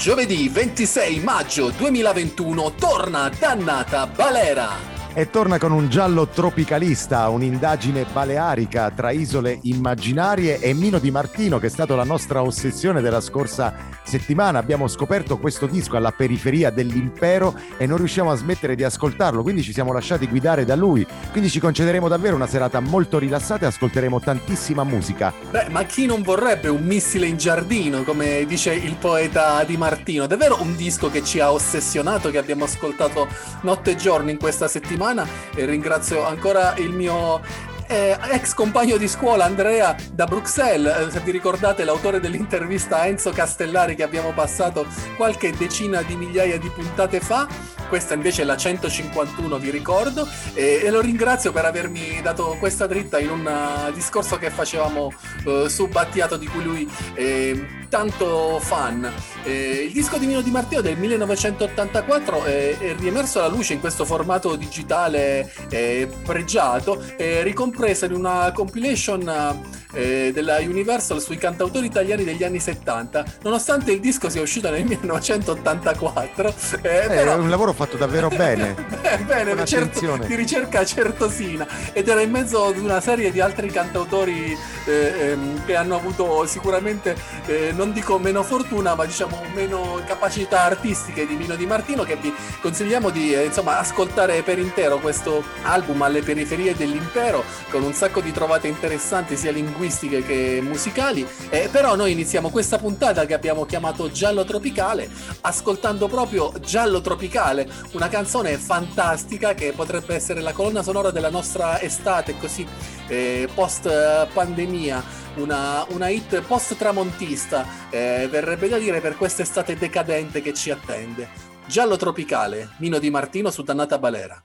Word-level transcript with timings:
Giovedì 0.00 0.48
26 0.48 1.20
maggio 1.20 1.68
2021 1.68 2.74
torna 2.76 3.28
Dannata 3.28 4.06
Balera 4.06 4.99
e 5.12 5.28
torna 5.28 5.58
con 5.58 5.72
un 5.72 5.88
giallo 5.88 6.28
tropicalista, 6.28 7.28
un'indagine 7.28 8.06
balearica 8.12 8.90
tra 8.90 9.10
isole 9.10 9.58
immaginarie 9.62 10.60
e 10.60 10.72
Mino 10.72 10.98
Di 10.98 11.10
Martino 11.10 11.58
che 11.58 11.66
è 11.66 11.70
stato 11.70 11.96
la 11.96 12.04
nostra 12.04 12.42
ossessione 12.42 13.00
della 13.00 13.20
scorsa 13.20 13.74
settimana. 14.04 14.60
Abbiamo 14.60 14.86
scoperto 14.86 15.38
questo 15.38 15.66
disco 15.66 15.96
alla 15.96 16.12
periferia 16.12 16.70
dell'impero 16.70 17.54
e 17.76 17.86
non 17.86 17.96
riusciamo 17.96 18.30
a 18.30 18.36
smettere 18.36 18.76
di 18.76 18.84
ascoltarlo, 18.84 19.42
quindi 19.42 19.62
ci 19.62 19.72
siamo 19.72 19.92
lasciati 19.92 20.28
guidare 20.28 20.64
da 20.64 20.76
lui. 20.76 21.04
Quindi 21.32 21.50
ci 21.50 21.58
concederemo 21.58 22.06
davvero 22.06 22.36
una 22.36 22.46
serata 22.46 22.78
molto 22.78 23.18
rilassata 23.18 23.64
e 23.64 23.68
ascolteremo 23.68 24.20
tantissima 24.20 24.84
musica. 24.84 25.32
Beh, 25.50 25.68
ma 25.70 25.82
chi 25.84 26.06
non 26.06 26.22
vorrebbe 26.22 26.68
un 26.68 26.84
missile 26.84 27.26
in 27.26 27.36
giardino, 27.36 28.04
come 28.04 28.44
dice 28.46 28.72
il 28.72 28.94
poeta 28.94 29.64
Di 29.64 29.76
Martino? 29.76 30.26
Davvero 30.26 30.60
un 30.60 30.76
disco 30.76 31.10
che 31.10 31.24
ci 31.24 31.40
ha 31.40 31.52
ossessionato, 31.52 32.30
che 32.30 32.38
abbiamo 32.38 32.64
ascoltato 32.64 33.26
notte 33.62 33.92
e 33.92 33.96
giorno 33.96 34.30
in 34.30 34.38
questa 34.38 34.68
settimana 34.68 34.98
settimana 35.00 35.26
e 35.54 35.64
ringrazio 35.64 36.26
ancora 36.26 36.74
il 36.76 36.90
mio 36.90 37.40
eh, 37.86 38.16
ex 38.30 38.52
compagno 38.52 38.98
di 38.98 39.08
scuola 39.08 39.44
Andrea 39.44 39.96
da 40.12 40.26
Bruxelles, 40.26 41.08
eh, 41.08 41.10
se 41.10 41.20
vi 41.20 41.30
ricordate 41.30 41.84
l'autore 41.84 42.20
dell'intervista 42.20 43.06
Enzo 43.06 43.30
Castellari 43.30 43.94
che 43.96 44.02
abbiamo 44.02 44.32
passato 44.32 44.86
qualche 45.16 45.52
decina 45.56 46.02
di 46.02 46.14
migliaia 46.16 46.58
di 46.58 46.68
puntate 46.68 47.18
fa, 47.18 47.48
questa 47.88 48.14
invece 48.14 48.42
è 48.42 48.44
la 48.44 48.56
151 48.56 49.58
vi 49.58 49.70
ricordo. 49.70 50.28
E, 50.54 50.82
e 50.84 50.90
lo 50.90 51.00
ringrazio 51.00 51.50
per 51.50 51.64
avermi 51.64 52.20
dato 52.22 52.56
questa 52.60 52.86
dritta 52.86 53.18
in 53.18 53.30
un 53.30 53.44
uh, 53.44 53.92
discorso 53.92 54.36
che 54.36 54.50
facevamo 54.50 55.12
uh, 55.44 55.66
su 55.66 55.88
Battiato 55.88 56.36
di 56.36 56.46
cui 56.46 56.62
lui 56.62 56.92
è 57.14 57.78
tanto 57.90 58.58
fan. 58.60 59.12
Eh, 59.42 59.84
il 59.88 59.92
disco 59.92 60.16
di 60.16 60.26
Mino 60.26 60.40
Di 60.40 60.50
Martino 60.50 60.80
del 60.80 60.96
1984 60.96 62.44
è, 62.44 62.78
è 62.78 62.94
riemerso 62.96 63.40
alla 63.40 63.48
luce 63.48 63.74
in 63.74 63.80
questo 63.80 64.06
formato 64.06 64.56
digitale 64.56 65.52
eh, 65.68 66.08
pregiato, 66.24 67.02
eh, 67.16 67.42
ricompreso 67.42 68.06
in 68.06 68.14
una 68.14 68.50
compilation 68.54 69.78
eh, 69.92 70.30
della 70.32 70.58
Universal 70.58 71.20
sui 71.20 71.36
cantautori 71.36 71.86
italiani 71.86 72.24
degli 72.24 72.44
anni 72.44 72.60
70, 72.60 73.24
nonostante 73.42 73.92
il 73.92 74.00
disco 74.00 74.28
sia 74.28 74.42
uscito 74.42 74.70
nel 74.70 74.84
1984. 74.84 76.48
Eh, 76.82 77.06
però... 77.08 77.34
È 77.34 77.36
un 77.36 77.50
lavoro 77.50 77.72
fatto 77.72 77.96
davvero 77.96 78.28
bene. 78.34 78.74
eh, 79.02 79.18
bene, 79.18 79.64
certo, 79.66 80.16
di 80.26 80.34
ricerca 80.34 80.84
certosina. 80.84 81.66
Ed 81.92 82.08
era 82.08 82.20
in 82.20 82.30
mezzo 82.30 82.66
ad 82.66 82.78
una 82.78 83.00
serie 83.00 83.30
di 83.30 83.40
altri 83.40 83.68
cantautori 83.70 84.56
eh, 84.84 85.12
ehm, 85.18 85.64
che 85.64 85.74
hanno 85.74 85.96
avuto 85.96 86.46
sicuramente, 86.46 87.16
eh, 87.46 87.72
non 87.80 87.92
dico 87.92 88.18
meno 88.18 88.42
fortuna, 88.42 88.94
ma 88.94 89.06
diciamo 89.06 89.40
meno 89.54 90.02
capacità 90.04 90.64
artistiche 90.64 91.26
di 91.26 91.34
Mino 91.34 91.56
Di 91.56 91.64
Martino, 91.64 92.02
che 92.04 92.16
vi 92.16 92.30
consigliamo 92.60 93.08
di 93.08 93.32
eh, 93.32 93.46
insomma, 93.46 93.78
ascoltare 93.78 94.42
per 94.42 94.58
intero 94.58 94.98
questo 94.98 95.42
album 95.62 96.02
alle 96.02 96.20
periferie 96.20 96.76
dell'impero, 96.76 97.42
con 97.70 97.82
un 97.82 97.94
sacco 97.94 98.20
di 98.20 98.32
trovate 98.32 98.68
interessanti 98.68 99.34
sia 99.34 99.50
linguistiche 99.50 100.22
che 100.22 100.60
musicali, 100.62 101.26
eh, 101.48 101.70
però 101.72 101.96
noi 101.96 102.12
iniziamo 102.12 102.50
questa 102.50 102.76
puntata 102.76 103.24
che 103.24 103.32
abbiamo 103.32 103.64
chiamato 103.64 104.10
Giallo 104.10 104.44
Tropicale, 104.44 105.08
ascoltando 105.40 106.06
proprio 106.06 106.52
Giallo 106.60 107.00
Tropicale, 107.00 107.66
una 107.92 108.08
canzone 108.08 108.58
fantastica 108.58 109.54
che 109.54 109.72
potrebbe 109.74 110.14
essere 110.14 110.42
la 110.42 110.52
colonna 110.52 110.82
sonora 110.82 111.10
della 111.10 111.30
nostra 111.30 111.80
estate, 111.80 112.36
così 112.38 112.66
eh, 113.06 113.48
post 113.54 114.26
pandemia, 114.34 115.28
una, 115.40 115.84
una 115.88 116.08
hit 116.08 116.40
post 116.42 116.76
tramontista, 116.76 117.66
eh, 117.90 118.28
verrebbe 118.30 118.68
da 118.68 118.78
dire 118.78 119.00
per 119.00 119.16
quest'estate 119.16 119.76
decadente 119.76 120.40
che 120.42 120.54
ci 120.54 120.70
attende. 120.70 121.28
Giallo 121.66 121.96
Tropicale, 121.96 122.70
Nino 122.78 122.98
Di 122.98 123.10
Martino 123.10 123.50
su 123.50 123.62
Dannata 123.62 123.98
Balera. 123.98 124.44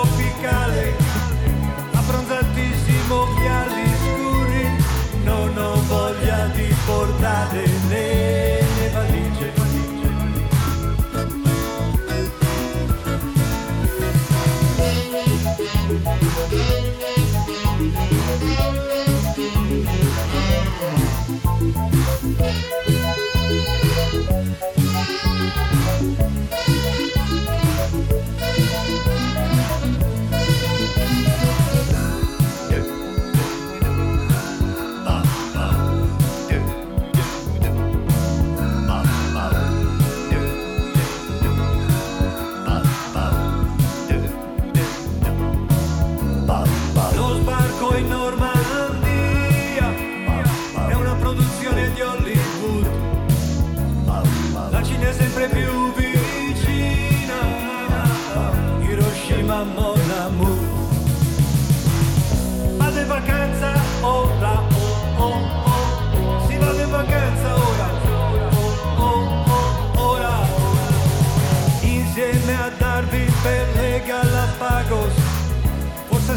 voglia 6.85 7.47
di 7.51 7.65
portare 7.65 7.65
le 7.87 8.89
valigie. 8.93 9.61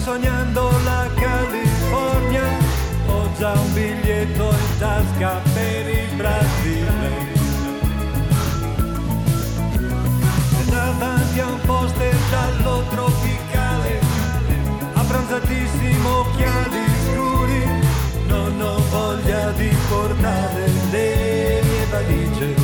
Sognando 0.04 0.70
la 0.84 1.08
California, 1.14 2.44
ho 3.06 3.26
già 3.38 3.52
un 3.52 3.72
biglietto 3.72 4.50
in 4.50 4.78
tasca 4.78 5.40
per 5.54 5.88
il 5.88 6.14
Brasile. 6.16 7.32
Davanti 10.68 11.40
a 11.40 11.46
un 11.46 11.60
poster 11.64 12.14
giallo 12.28 12.84
tropicale, 12.90 14.00
abbronzatissimo 14.92 16.18
occhiali 16.18 16.84
scuri, 17.06 17.64
non 18.26 18.60
ho 18.60 18.78
voglia 18.90 19.52
di 19.52 19.74
portare 19.88 20.70
le 20.90 21.62
mie 21.62 21.86
valigie. 21.90 22.63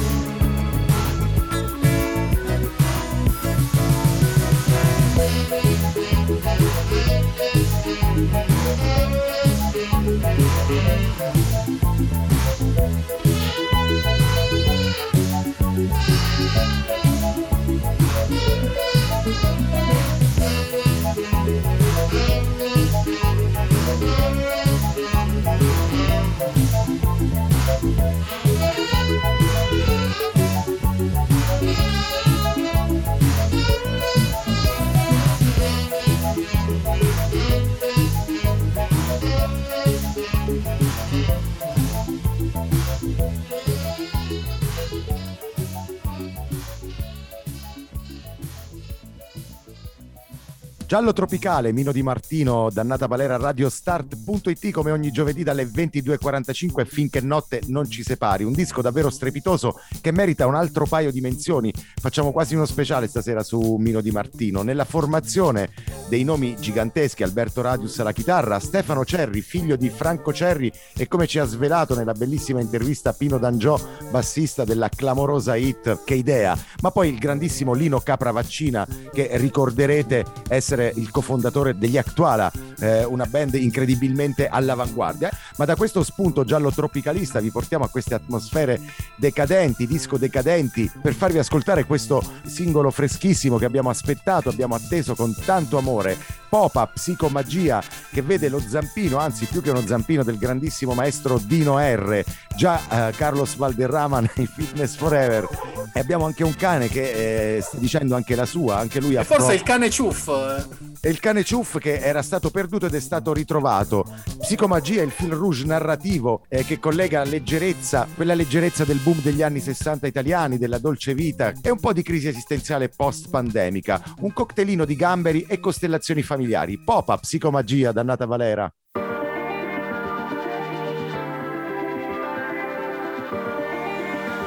Giallo 50.90 51.12
Tropicale, 51.12 51.72
Mino 51.72 51.92
Di 51.92 52.02
Martino, 52.02 52.68
Dannata 52.68 53.06
Valera, 53.06 53.36
Radiostart.it 53.36 54.70
come 54.72 54.90
ogni 54.90 55.12
giovedì 55.12 55.44
dalle 55.44 55.62
22.45 55.62 56.84
finché 56.84 57.20
notte 57.20 57.60
non 57.66 57.88
ci 57.88 58.02
separi. 58.02 58.42
Un 58.42 58.52
disco 58.52 58.82
davvero 58.82 59.08
strepitoso 59.08 59.78
che 60.00 60.10
merita 60.10 60.48
un 60.48 60.56
altro 60.56 60.86
paio 60.86 61.12
di 61.12 61.20
menzioni. 61.20 61.72
Facciamo 61.72 62.32
quasi 62.32 62.56
uno 62.56 62.64
speciale 62.66 63.06
stasera 63.06 63.44
su 63.44 63.76
Mino 63.78 64.00
Di 64.00 64.10
Martino. 64.10 64.62
Nella 64.62 64.84
formazione 64.84 65.70
dei 66.08 66.24
nomi 66.24 66.56
giganteschi, 66.58 67.22
Alberto 67.22 67.62
Radius 67.62 68.00
alla 68.00 68.10
chitarra, 68.10 68.58
Stefano 68.58 69.04
Cerri, 69.04 69.42
figlio 69.42 69.76
di 69.76 69.90
Franco 69.90 70.32
Cerri 70.32 70.72
e 70.96 71.06
come 71.06 71.28
ci 71.28 71.38
ha 71.38 71.44
svelato 71.44 71.94
nella 71.94 72.14
bellissima 72.14 72.60
intervista 72.60 73.12
Pino 73.12 73.38
D'Angiò, 73.38 73.78
bassista 74.10 74.64
della 74.64 74.88
clamorosa 74.88 75.54
hit 75.54 76.02
Che 76.02 76.14
idea, 76.14 76.58
ma 76.82 76.90
poi 76.90 77.10
il 77.10 77.18
grandissimo 77.20 77.74
Lino 77.74 78.00
Capravaccina 78.00 78.84
che 79.12 79.28
ricorderete 79.34 80.24
essere 80.48 80.79
il 80.88 81.10
cofondatore 81.10 81.76
degli 81.76 81.96
Actuala, 81.96 82.50
eh, 82.78 83.04
una 83.04 83.26
band 83.26 83.54
incredibilmente 83.54 84.48
all'avanguardia. 84.48 85.30
Ma 85.56 85.64
da 85.64 85.76
questo 85.76 86.02
spunto 86.02 86.44
giallo 86.44 86.70
tropicalista 86.70 87.40
vi 87.40 87.50
portiamo 87.50 87.84
a 87.84 87.88
queste 87.88 88.14
atmosfere 88.14 88.80
decadenti, 89.16 89.86
disco 89.86 90.16
decadenti, 90.16 90.90
per 91.00 91.14
farvi 91.14 91.38
ascoltare 91.38 91.84
questo 91.84 92.22
singolo 92.44 92.90
freschissimo 92.90 93.58
che 93.58 93.64
abbiamo 93.64 93.90
aspettato, 93.90 94.48
abbiamo 94.48 94.74
atteso 94.74 95.14
con 95.14 95.34
tanto 95.44 95.78
amore. 95.78 96.39
Popa, 96.50 96.88
psicomagia, 96.88 97.80
che 98.10 98.22
vede 98.22 98.48
lo 98.48 98.58
zampino, 98.60 99.18
anzi 99.18 99.46
più 99.46 99.62
che 99.62 99.70
uno 99.70 99.86
zampino 99.86 100.24
del 100.24 100.36
grandissimo 100.36 100.94
maestro 100.94 101.38
Dino 101.38 101.78
R, 101.78 102.24
già 102.56 103.08
eh, 103.08 103.12
Carlos 103.12 103.54
Valderrama 103.54 104.18
nei 104.34 104.46
Fitness 104.52 104.96
Forever. 104.96 105.46
E 105.94 106.00
abbiamo 106.00 106.24
anche 106.26 106.42
un 106.42 106.56
cane 106.56 106.88
che 106.88 107.56
eh, 107.56 107.60
sta 107.62 107.76
dicendo 107.78 108.16
anche 108.16 108.34
la 108.34 108.46
sua, 108.46 108.78
anche 108.78 109.00
lui 109.00 109.14
ha 109.16 109.20
E 109.20 109.24
forse 109.24 109.44
pro- 109.44 109.54
il 109.54 109.62
cane 109.62 109.90
ciuff. 109.90 110.26
eh. 110.28 110.88
è 111.00 111.08
il 111.08 111.20
cane 111.20 111.44
ciuff 111.44 111.78
che 111.78 111.98
era 112.00 112.20
stato 112.20 112.50
perduto 112.50 112.86
ed 112.86 112.94
è 112.94 113.00
stato 113.00 113.32
ritrovato. 113.32 114.04
Psicomagia 114.40 115.02
è 115.02 115.04
il 115.04 115.12
fil 115.12 115.32
rouge 115.32 115.64
narrativo 115.66 116.42
eh, 116.48 116.64
che 116.64 116.80
collega 116.80 117.22
leggerezza, 117.22 118.08
quella 118.12 118.34
leggerezza 118.34 118.84
del 118.84 118.98
boom 118.98 119.22
degli 119.22 119.42
anni 119.42 119.60
60 119.60 120.08
italiani, 120.08 120.58
della 120.58 120.78
dolce 120.78 121.14
vita 121.14 121.52
e 121.62 121.70
un 121.70 121.78
po' 121.78 121.92
di 121.92 122.02
crisi 122.02 122.26
esistenziale 122.26 122.88
post-pandemica. 122.88 124.02
Un 124.22 124.32
cocktailino 124.32 124.84
di 124.84 124.96
gamberi 124.96 125.44
e 125.48 125.60
costellazioni 125.60 126.22
familiari. 126.22 126.38
Popa, 126.84 127.16
psicomagia, 127.16 127.92
dannata 127.92 128.26
Valera. 128.26 128.70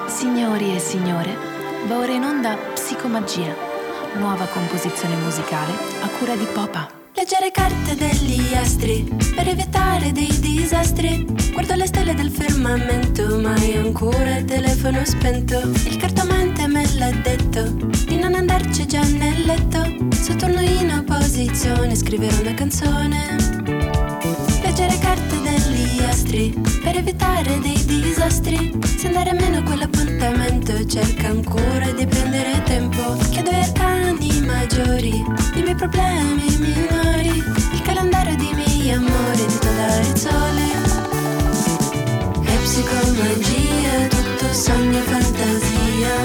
Signori 0.08 0.76
e 0.76 0.80
signore, 0.80 1.36
va 1.88 1.98
ora 1.98 2.12
in 2.12 2.24
onda 2.24 2.56
Psicomagia, 2.74 3.54
nuova 4.18 4.46
composizione 4.46 5.16
musicale 5.16 5.74
a 6.02 6.08
cura 6.18 6.36
di 6.36 6.46
Popa. 6.46 7.03
Leggere 7.24 7.52
carte 7.52 7.96
degli 7.96 8.54
astri 8.54 9.10
per 9.34 9.48
evitare 9.48 10.12
dei 10.12 10.38
disastri. 10.42 11.26
Guardo 11.54 11.76
le 11.76 11.88
stelle 11.88 12.14
del 12.14 12.30
firmamento, 12.30 13.40
ma 13.40 13.58
io 13.60 13.80
ancora 13.80 14.40
il 14.40 14.44
telefono 14.44 15.06
spento. 15.06 15.62
Il 15.86 15.96
cartomante 15.96 16.68
me 16.68 16.86
l'ha 16.98 17.12
detto 17.12 17.64
di 18.08 18.18
non 18.18 18.34
andarci 18.36 18.86
già 18.86 19.04
nel 19.04 19.40
letto. 19.46 20.14
Se 20.14 20.36
torno 20.36 20.60
in 20.60 20.92
opposizione, 20.92 21.96
scriverò 21.96 22.42
una 22.42 22.54
canzone. 22.56 23.38
Leggere 24.62 25.00
carte 25.00 25.43
degli 26.04 26.10
astri 26.10 26.62
per 26.84 26.98
evitare 26.98 27.60
dei 27.60 27.86
disastri. 27.86 28.72
Se 28.98 29.08
andare 29.08 29.34
meno 29.34 29.60
a 29.60 29.64
quell'appuntamento, 29.64 30.86
cerca 30.86 31.28
ancora 31.28 31.92
di 31.92 32.06
prendere 32.06 32.62
tempo. 32.64 33.16
Chiedo 33.32 33.50
ai 33.50 33.62
arcani 33.62 34.42
maggiori 34.42 35.24
i 35.56 35.62
miei 35.62 35.76
problemi 35.76 36.44
minori. 36.60 37.44
Il 37.72 37.82
calendario 37.82 38.36
di 38.36 38.50
miei 38.54 38.92
amori, 38.92 39.46
dare 39.62 40.06
il 40.06 40.18
sole. 40.18 40.66
È 42.44 42.56
psicomagia, 42.64 44.08
tutto 44.10 44.54
sogno 44.54 44.98
e 44.98 45.02
fantasia. 45.02 46.16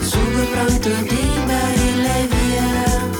Sugo 0.00 0.44
pronto 0.52 0.88
di 1.08 1.28
barile 1.46 2.28
via. 2.28 3.10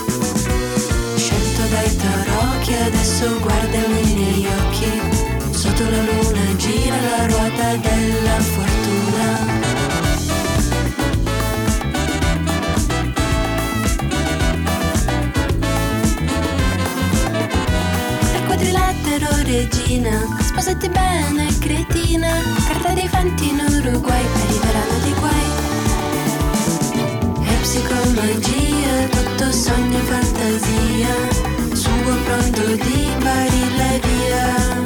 Scelto 1.15 1.61
dai 1.71 1.95
tarocchi, 1.95 2.73
adesso 2.73 3.39
guardami 3.39 4.02
della 7.79 8.39
fortuna. 8.39 9.61
Per 18.31 18.43
quadrilatero 18.45 19.27
regina, 19.43 20.37
sposati 20.41 20.89
bene 20.89 21.47
cretina. 21.59 22.31
Carta 22.67 22.93
dei 22.93 23.07
fanti 23.07 23.49
in 23.49 23.59
Uruguay, 23.59 24.23
arriveranno 24.23 24.97
di 25.03 25.13
guai. 25.19 25.51
È 27.47 27.53
psicomagia, 27.61 29.07
tutto 29.09 29.51
sogno 29.51 29.97
e 29.97 30.01
fantasia. 30.01 31.15
Sugo 31.73 32.15
pronto 32.23 32.65
di 32.75 33.09
barile 33.19 33.99
via. 34.01 34.81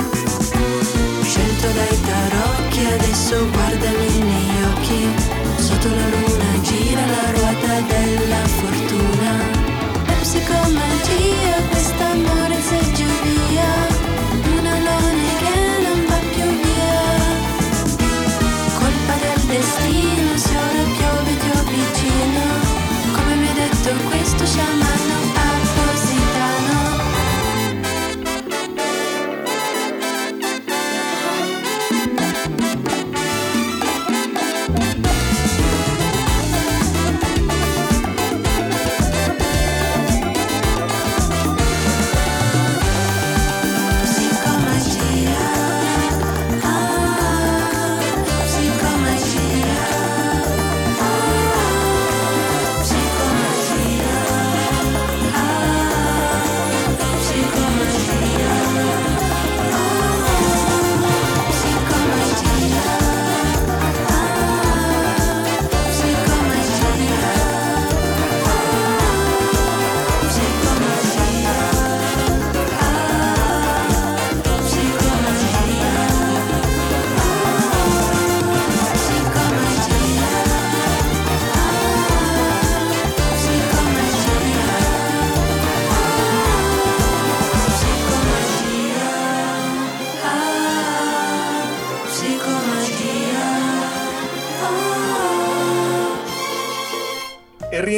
Scelto 1.24 1.68
dai 1.68 2.02
tarocchi, 2.06 2.37
adesso 2.86 3.50
guardami 3.50 4.20
negli 4.20 4.62
occhi. 4.74 5.10
Sotto 5.58 5.90
la 5.90 6.08
luna 6.08 6.62
gira 6.62 7.06
la 7.06 7.32
ruota 7.32 7.82
della 7.82 8.48
fortuna. 8.60 9.32
È 10.06 10.14
psicomagia, 10.22 11.56
quest'amore 11.70 12.62
se 12.62 12.92
giù 12.94 13.37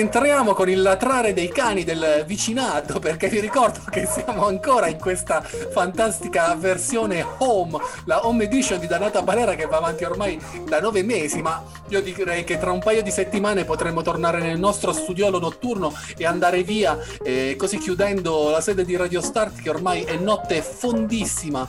интернет 0.09 0.28
rientriamo 0.39 0.53
con 0.53 0.69
il 0.69 0.81
latrare 0.81 1.33
dei 1.33 1.49
cani 1.49 1.83
del 1.83 2.23
vicinato 2.25 2.99
perché 2.99 3.27
vi 3.27 3.41
ricordo 3.41 3.81
che 3.89 4.05
siamo 4.05 4.45
ancora 4.45 4.87
in 4.87 4.97
questa 4.97 5.41
fantastica 5.41 6.55
versione 6.55 7.25
home, 7.39 7.77
la 8.05 8.25
home 8.25 8.45
edition 8.45 8.79
di 8.79 8.87
Danata 8.87 9.21
Balera 9.21 9.55
che 9.55 9.65
va 9.65 9.77
avanti 9.77 10.05
ormai 10.05 10.39
da 10.65 10.79
nove 10.79 11.03
mesi, 11.03 11.41
ma 11.41 11.61
io 11.89 12.01
direi 12.01 12.45
che 12.45 12.57
tra 12.57 12.71
un 12.71 12.79
paio 12.79 13.03
di 13.03 13.11
settimane 13.11 13.65
potremo 13.65 14.01
tornare 14.01 14.39
nel 14.39 14.57
nostro 14.57 14.93
studiolo 14.93 15.39
notturno 15.39 15.93
e 16.15 16.25
andare 16.25 16.63
via, 16.63 16.97
eh, 17.21 17.55
così 17.57 17.77
chiudendo 17.77 18.49
la 18.49 18.61
sede 18.61 18.85
di 18.85 18.95
Radio 18.95 19.21
Start 19.21 19.61
che 19.61 19.69
ormai 19.69 20.03
è 20.03 20.15
notte 20.15 20.61
fondissima. 20.61 21.67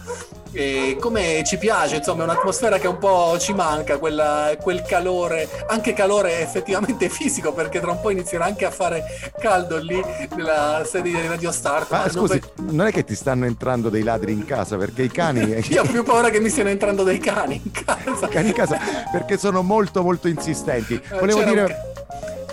E 0.52 0.96
come 0.98 1.44
ci 1.44 1.58
piace, 1.58 1.96
insomma, 1.96 2.22
è 2.22 2.24
un'atmosfera 2.24 2.78
che 2.78 2.88
un 2.88 2.98
po' 2.98 3.38
ci 3.38 3.52
manca, 3.52 3.98
quella, 3.98 4.52
quel 4.60 4.82
calore, 4.82 5.48
anche 5.68 5.92
calore 5.92 6.40
effettivamente 6.40 7.08
fisico, 7.10 7.52
perché 7.52 7.78
tra 7.78 7.92
un 7.92 8.00
po' 8.00 8.10
inizierà 8.10 8.46
anche 8.46 8.59
a 8.64 8.70
fare 8.70 9.04
caldo 9.40 9.78
lì 9.78 10.02
nella 10.36 10.82
sede 10.86 11.10
di 11.10 11.26
Radio 11.26 11.50
Start. 11.52 11.90
Ma 11.90 12.08
scusi, 12.08 12.40
non, 12.56 12.74
non 12.74 12.86
è 12.86 12.92
che 12.92 13.04
ti 13.04 13.14
stanno 13.14 13.46
entrando 13.46 13.88
dei 13.88 14.02
ladri 14.02 14.32
in 14.32 14.44
casa 14.44 14.76
perché 14.76 15.02
i 15.02 15.10
cani. 15.10 15.40
Io 15.70 15.82
ho 15.82 15.86
più 15.86 16.02
paura 16.02 16.30
che 16.30 16.40
mi 16.40 16.48
stiano 16.48 16.70
entrando 16.70 17.02
dei 17.02 17.18
cani 17.18 17.60
in 17.62 17.70
casa. 17.70 18.28
cani 18.28 18.48
in 18.48 18.54
casa 18.54 18.78
perché 19.10 19.36
sono 19.38 19.62
molto, 19.62 20.02
molto 20.02 20.28
insistenti. 20.28 20.94
Eh, 20.94 21.18
Volevo 21.18 21.38
C'era 21.40 21.50
dire. 21.50 21.62
Un 21.62 21.99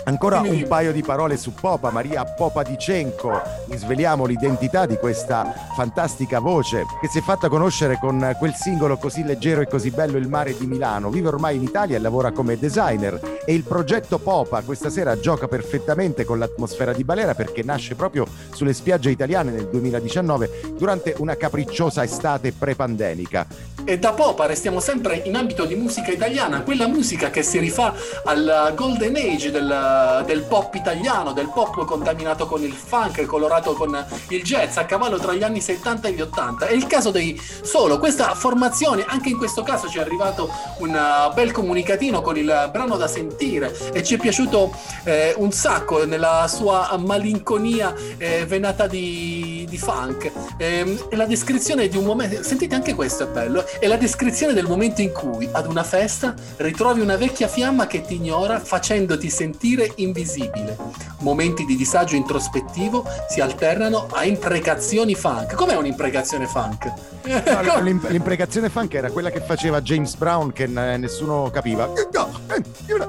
Ancora 0.08 0.40
un 0.40 0.64
paio 0.66 0.90
di 0.90 1.02
parole 1.02 1.36
su 1.36 1.52
Popa, 1.52 1.90
Maria 1.90 2.24
Popadicenko. 2.24 3.42
Sveliamo 3.74 4.24
l'identità 4.24 4.86
di 4.86 4.96
questa 4.96 5.52
fantastica 5.76 6.38
voce 6.38 6.86
che 6.98 7.08
si 7.08 7.18
è 7.18 7.20
fatta 7.20 7.50
conoscere 7.50 7.98
con 8.00 8.34
quel 8.38 8.54
singolo 8.54 8.96
così 8.96 9.22
leggero 9.22 9.60
e 9.60 9.66
così 9.66 9.90
bello 9.90 10.16
Il 10.16 10.26
mare 10.26 10.56
di 10.56 10.66
Milano. 10.66 11.10
Vive 11.10 11.28
ormai 11.28 11.56
in 11.56 11.62
Italia 11.62 11.96
e 11.96 12.00
lavora 12.00 12.32
come 12.32 12.58
designer 12.58 13.20
e 13.44 13.52
il 13.52 13.64
progetto 13.64 14.18
Popa 14.18 14.62
questa 14.62 14.88
sera 14.88 15.20
gioca 15.20 15.46
perfettamente 15.46 16.24
con 16.24 16.38
l'atmosfera 16.38 16.94
di 16.94 17.04
Balera 17.04 17.34
perché 17.34 17.62
nasce 17.62 17.94
proprio 17.94 18.26
sulle 18.54 18.72
spiagge 18.72 19.10
italiane 19.10 19.50
nel 19.50 19.68
2019 19.68 20.74
durante 20.78 21.16
una 21.18 21.36
capricciosa 21.36 22.02
estate 22.02 22.52
pre-pandemica. 22.52 23.46
E 23.84 23.98
da 23.98 24.12
Popa 24.12 24.44
restiamo 24.44 24.80
sempre 24.80 25.16
in 25.24 25.34
ambito 25.34 25.64
di 25.64 25.74
musica 25.74 26.10
italiana, 26.10 26.60
quella 26.62 26.86
musica 26.86 27.30
che 27.30 27.42
si 27.42 27.58
rifà 27.58 27.94
al 28.24 28.72
golden 28.74 29.16
age 29.16 29.50
del 29.50 29.97
del 30.24 30.42
pop 30.42 30.74
italiano, 30.74 31.32
del 31.32 31.50
pop 31.52 31.84
contaminato 31.84 32.46
con 32.46 32.62
il 32.62 32.72
funk, 32.72 33.24
colorato 33.26 33.74
con 33.74 34.04
il 34.28 34.42
jazz, 34.42 34.76
a 34.76 34.84
cavallo 34.84 35.18
tra 35.18 35.32
gli 35.32 35.42
anni 35.42 35.60
70 35.60 36.08
e 36.08 36.12
gli 36.12 36.20
80. 36.20 36.66
È 36.66 36.72
il 36.72 36.86
caso 36.86 37.10
dei 37.10 37.38
Solo, 37.62 37.98
questa 37.98 38.34
formazione, 38.34 39.04
anche 39.06 39.28
in 39.28 39.36
questo 39.36 39.62
caso 39.62 39.88
ci 39.88 39.98
è 39.98 40.00
arrivato 40.00 40.50
un 40.78 40.90
uh, 40.90 41.32
bel 41.34 41.52
comunicatino 41.52 42.22
con 42.22 42.36
il 42.36 42.68
brano 42.72 42.96
da 42.96 43.08
sentire 43.08 43.76
e 43.92 44.02
ci 44.02 44.14
è 44.14 44.18
piaciuto 44.18 44.72
eh, 45.04 45.34
un 45.36 45.52
sacco 45.52 46.04
nella 46.04 46.46
sua 46.48 46.96
malinconia 46.98 47.94
eh, 48.16 48.46
venata 48.46 48.86
di, 48.86 49.66
di 49.68 49.78
funk. 49.78 50.30
Eh, 50.56 51.06
e 51.10 51.16
la 51.16 51.26
descrizione 51.26 51.88
di 51.88 51.96
un 51.96 52.04
momento, 52.04 52.42
sentite 52.42 52.74
anche 52.74 52.94
questo 52.94 53.24
è 53.24 53.26
bello, 53.26 53.64
è 53.78 53.86
la 53.86 53.96
descrizione 53.96 54.52
del 54.52 54.66
momento 54.66 55.00
in 55.00 55.12
cui 55.12 55.48
ad 55.50 55.66
una 55.66 55.82
festa 55.82 56.34
ritrovi 56.56 57.00
una 57.00 57.16
vecchia 57.16 57.48
fiamma 57.48 57.86
che 57.86 58.02
ti 58.02 58.14
ignora 58.14 58.60
facendoti 58.60 59.28
sentire 59.28 59.87
invisibile. 59.96 60.76
Momenti 61.20 61.64
di 61.64 61.76
disagio 61.76 62.16
introspettivo 62.16 63.04
si 63.28 63.40
alternano 63.40 64.06
a 64.10 64.24
imprecazioni 64.24 65.14
funk. 65.14 65.54
Com'è 65.54 65.74
un'imprecazione 65.74 66.46
funk? 66.46 66.92
No, 67.24 67.80
l'imprecazione 67.80 68.70
funk 68.70 68.94
era 68.94 69.10
quella 69.10 69.30
che 69.30 69.40
faceva 69.40 69.82
James 69.82 70.14
Brown 70.14 70.52
che 70.52 70.66
nessuno 70.66 71.50
capiva. 71.52 71.90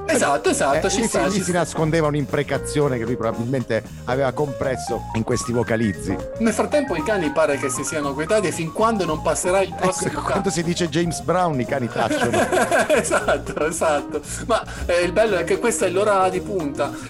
Esatto, 0.06 0.50
esatto. 0.50 0.86
Eh, 0.86 0.90
ci 0.90 1.00
lì, 1.00 1.06
sta, 1.06 1.26
lì 1.26 1.32
ci 1.32 1.42
si 1.42 1.52
nascondeva 1.52 2.08
un'imprecazione 2.08 2.98
che 2.98 3.04
lui 3.04 3.16
probabilmente 3.16 3.82
aveva 4.04 4.32
compresso 4.32 5.04
in 5.14 5.22
questi 5.22 5.52
vocalizzi. 5.52 6.14
Nel 6.38 6.52
frattempo 6.52 6.94
i 6.96 7.02
cani 7.02 7.30
pare 7.30 7.56
che 7.56 7.70
si 7.70 7.84
siano 7.84 8.12
quietati 8.12 8.48
e 8.48 8.52
fin 8.52 8.72
quando 8.72 9.04
non 9.04 9.22
passerà 9.22 9.62
il 9.62 9.74
prossimo 9.74 10.10
ecco, 10.10 10.22
Quando 10.22 10.50
si 10.50 10.62
dice 10.62 10.88
James 10.88 11.20
Brown 11.20 11.58
i 11.60 11.64
cani 11.64 11.88
tacciono. 11.88 12.38
esatto, 12.92 13.66
esatto. 13.66 14.20
Ma 14.46 14.62
eh, 14.86 15.02
il 15.02 15.12
bello 15.12 15.36
è 15.36 15.44
che 15.44 15.58
questa 15.58 15.86
è 15.86 15.90
l'ora 15.90 16.28
di 16.28 16.40
punta 16.40 16.59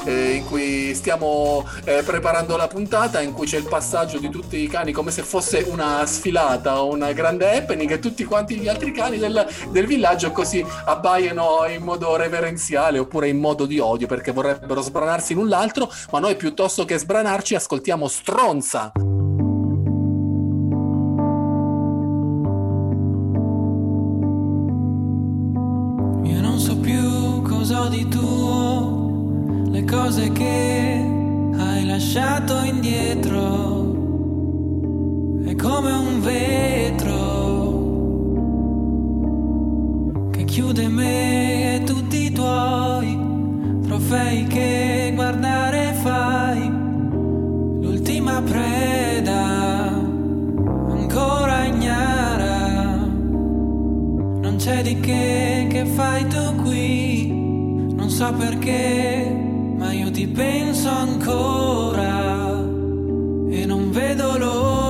eh, 0.04 0.32
in 0.32 0.46
cui 0.46 0.94
stiamo 0.94 1.66
eh, 1.84 2.02
preparando 2.02 2.56
la 2.56 2.68
puntata, 2.68 3.20
in 3.20 3.32
cui 3.32 3.46
c'è 3.46 3.58
il 3.58 3.66
passaggio 3.68 4.18
di 4.18 4.28
tutti 4.28 4.58
i 4.58 4.68
cani 4.68 4.92
come 4.92 5.10
se 5.10 5.22
fosse 5.22 5.64
una 5.68 6.04
sfilata 6.06 6.82
o 6.82 6.92
una 6.92 7.12
grande 7.12 7.56
happening 7.56 7.90
e 7.90 7.98
tutti 7.98 8.24
quanti 8.24 8.56
gli 8.56 8.68
altri 8.68 8.92
cani 8.92 9.18
del, 9.18 9.46
del 9.70 9.86
villaggio 9.86 10.30
così 10.30 10.64
abbaiano 10.84 11.66
in 11.68 11.82
modo 11.82 12.16
reverenziale 12.16 12.98
oppure 12.98 13.28
in 13.28 13.38
modo 13.38 13.66
di 13.66 13.78
odio 13.78 14.06
perché 14.06 14.32
vorrebbero 14.32 14.80
sbranarsi 14.80 15.34
l'un 15.34 15.48
l'altro, 15.48 15.90
ma 16.12 16.18
noi 16.18 16.36
piuttosto 16.36 16.84
che 16.84 16.98
sbranarci 16.98 17.54
ascoltiamo 17.54 18.08
Stronza. 18.08 18.92
Io 26.22 26.40
non 26.40 26.58
so 26.58 26.76
più 26.78 27.42
cosa 27.42 27.88
di 27.88 28.08
le 28.08 28.39
cose 30.10 30.32
che 30.32 31.06
hai 31.56 31.86
lasciato 31.86 32.64
indietro. 32.64 33.38
È 35.44 35.54
come 35.54 35.92
un 35.92 36.20
vetro 36.20 37.08
che 40.32 40.42
chiude 40.42 40.88
me 40.88 41.76
e 41.76 41.84
tutti 41.84 42.24
i 42.24 42.32
tuoi 42.32 43.16
trofei 43.82 44.46
che 44.48 45.12
guardare 45.14 45.92
fai. 46.02 46.68
L'ultima 47.80 48.42
preda 48.42 49.92
ancora 50.88 51.66
ignara. 51.66 52.96
Non 54.40 54.56
c'è 54.58 54.82
di 54.82 54.98
che 54.98 55.68
che 55.70 55.84
fai 55.84 56.26
tu 56.26 56.56
qui. 56.64 57.28
Non 57.94 58.10
so 58.10 58.32
perché, 58.32 59.49
io 59.92 60.10
ti 60.10 60.26
penso 60.26 60.88
ancora 60.88 62.50
e 63.50 63.66
non 63.66 63.90
vedo 63.90 64.38
l'ora. 64.38 64.89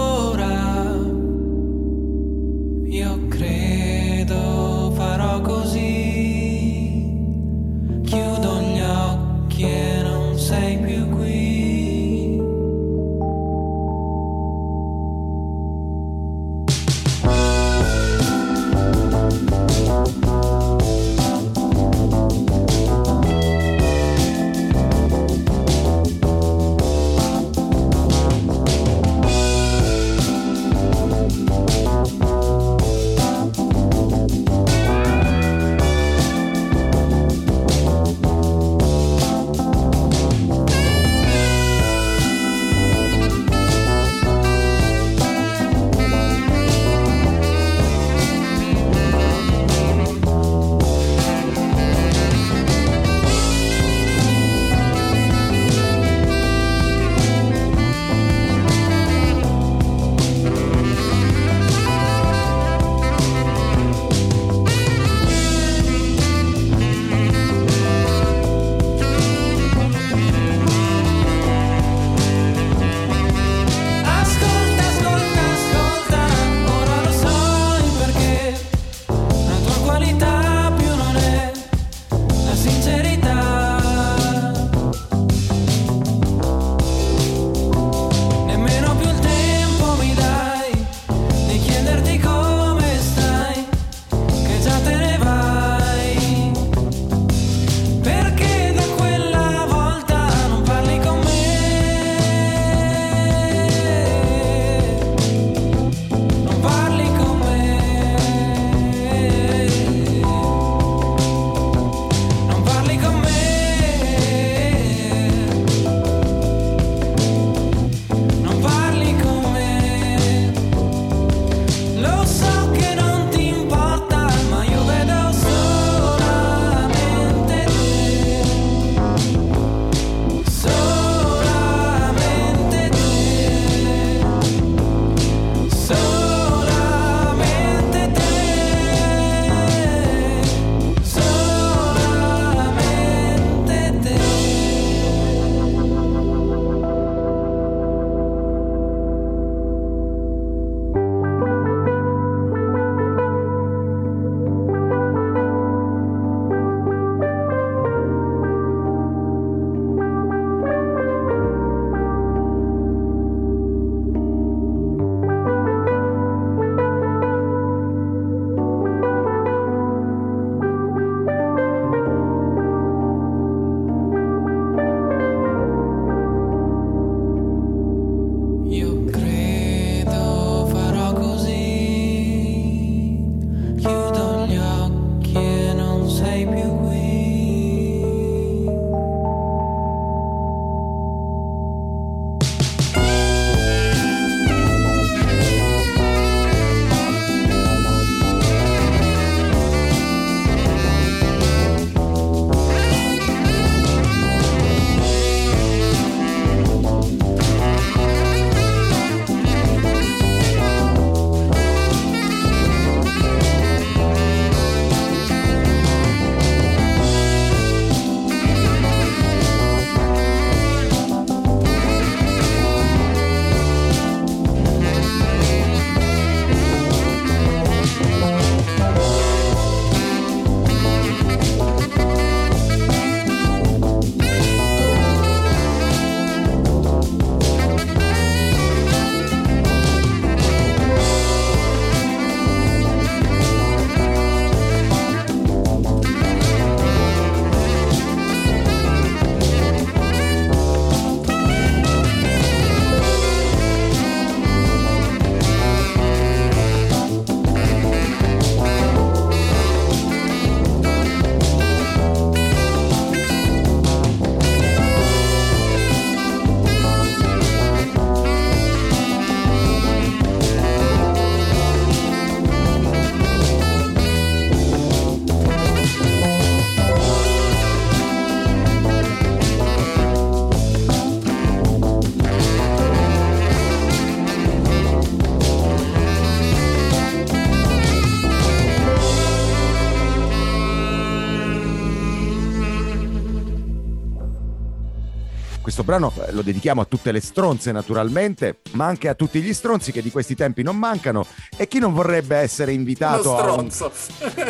Lo 296.30 296.42
dedichiamo 296.42 296.80
a 296.80 296.84
tutte 296.84 297.12
le 297.12 297.20
stronze 297.20 297.72
naturalmente, 297.72 298.58
ma 298.72 298.86
anche 298.86 299.08
a 299.08 299.14
tutti 299.14 299.40
gli 299.40 299.52
stronzi 299.52 299.92
che 299.92 300.02
di 300.02 300.10
questi 300.10 300.34
tempi 300.34 300.62
non 300.62 300.76
mancano 300.76 301.26
e 301.56 301.68
chi 301.68 301.78
non 301.78 301.92
vorrebbe 301.92 302.36
essere 302.36 302.72
invitato 302.72 303.36
a 303.36 303.52
un... 303.52 303.70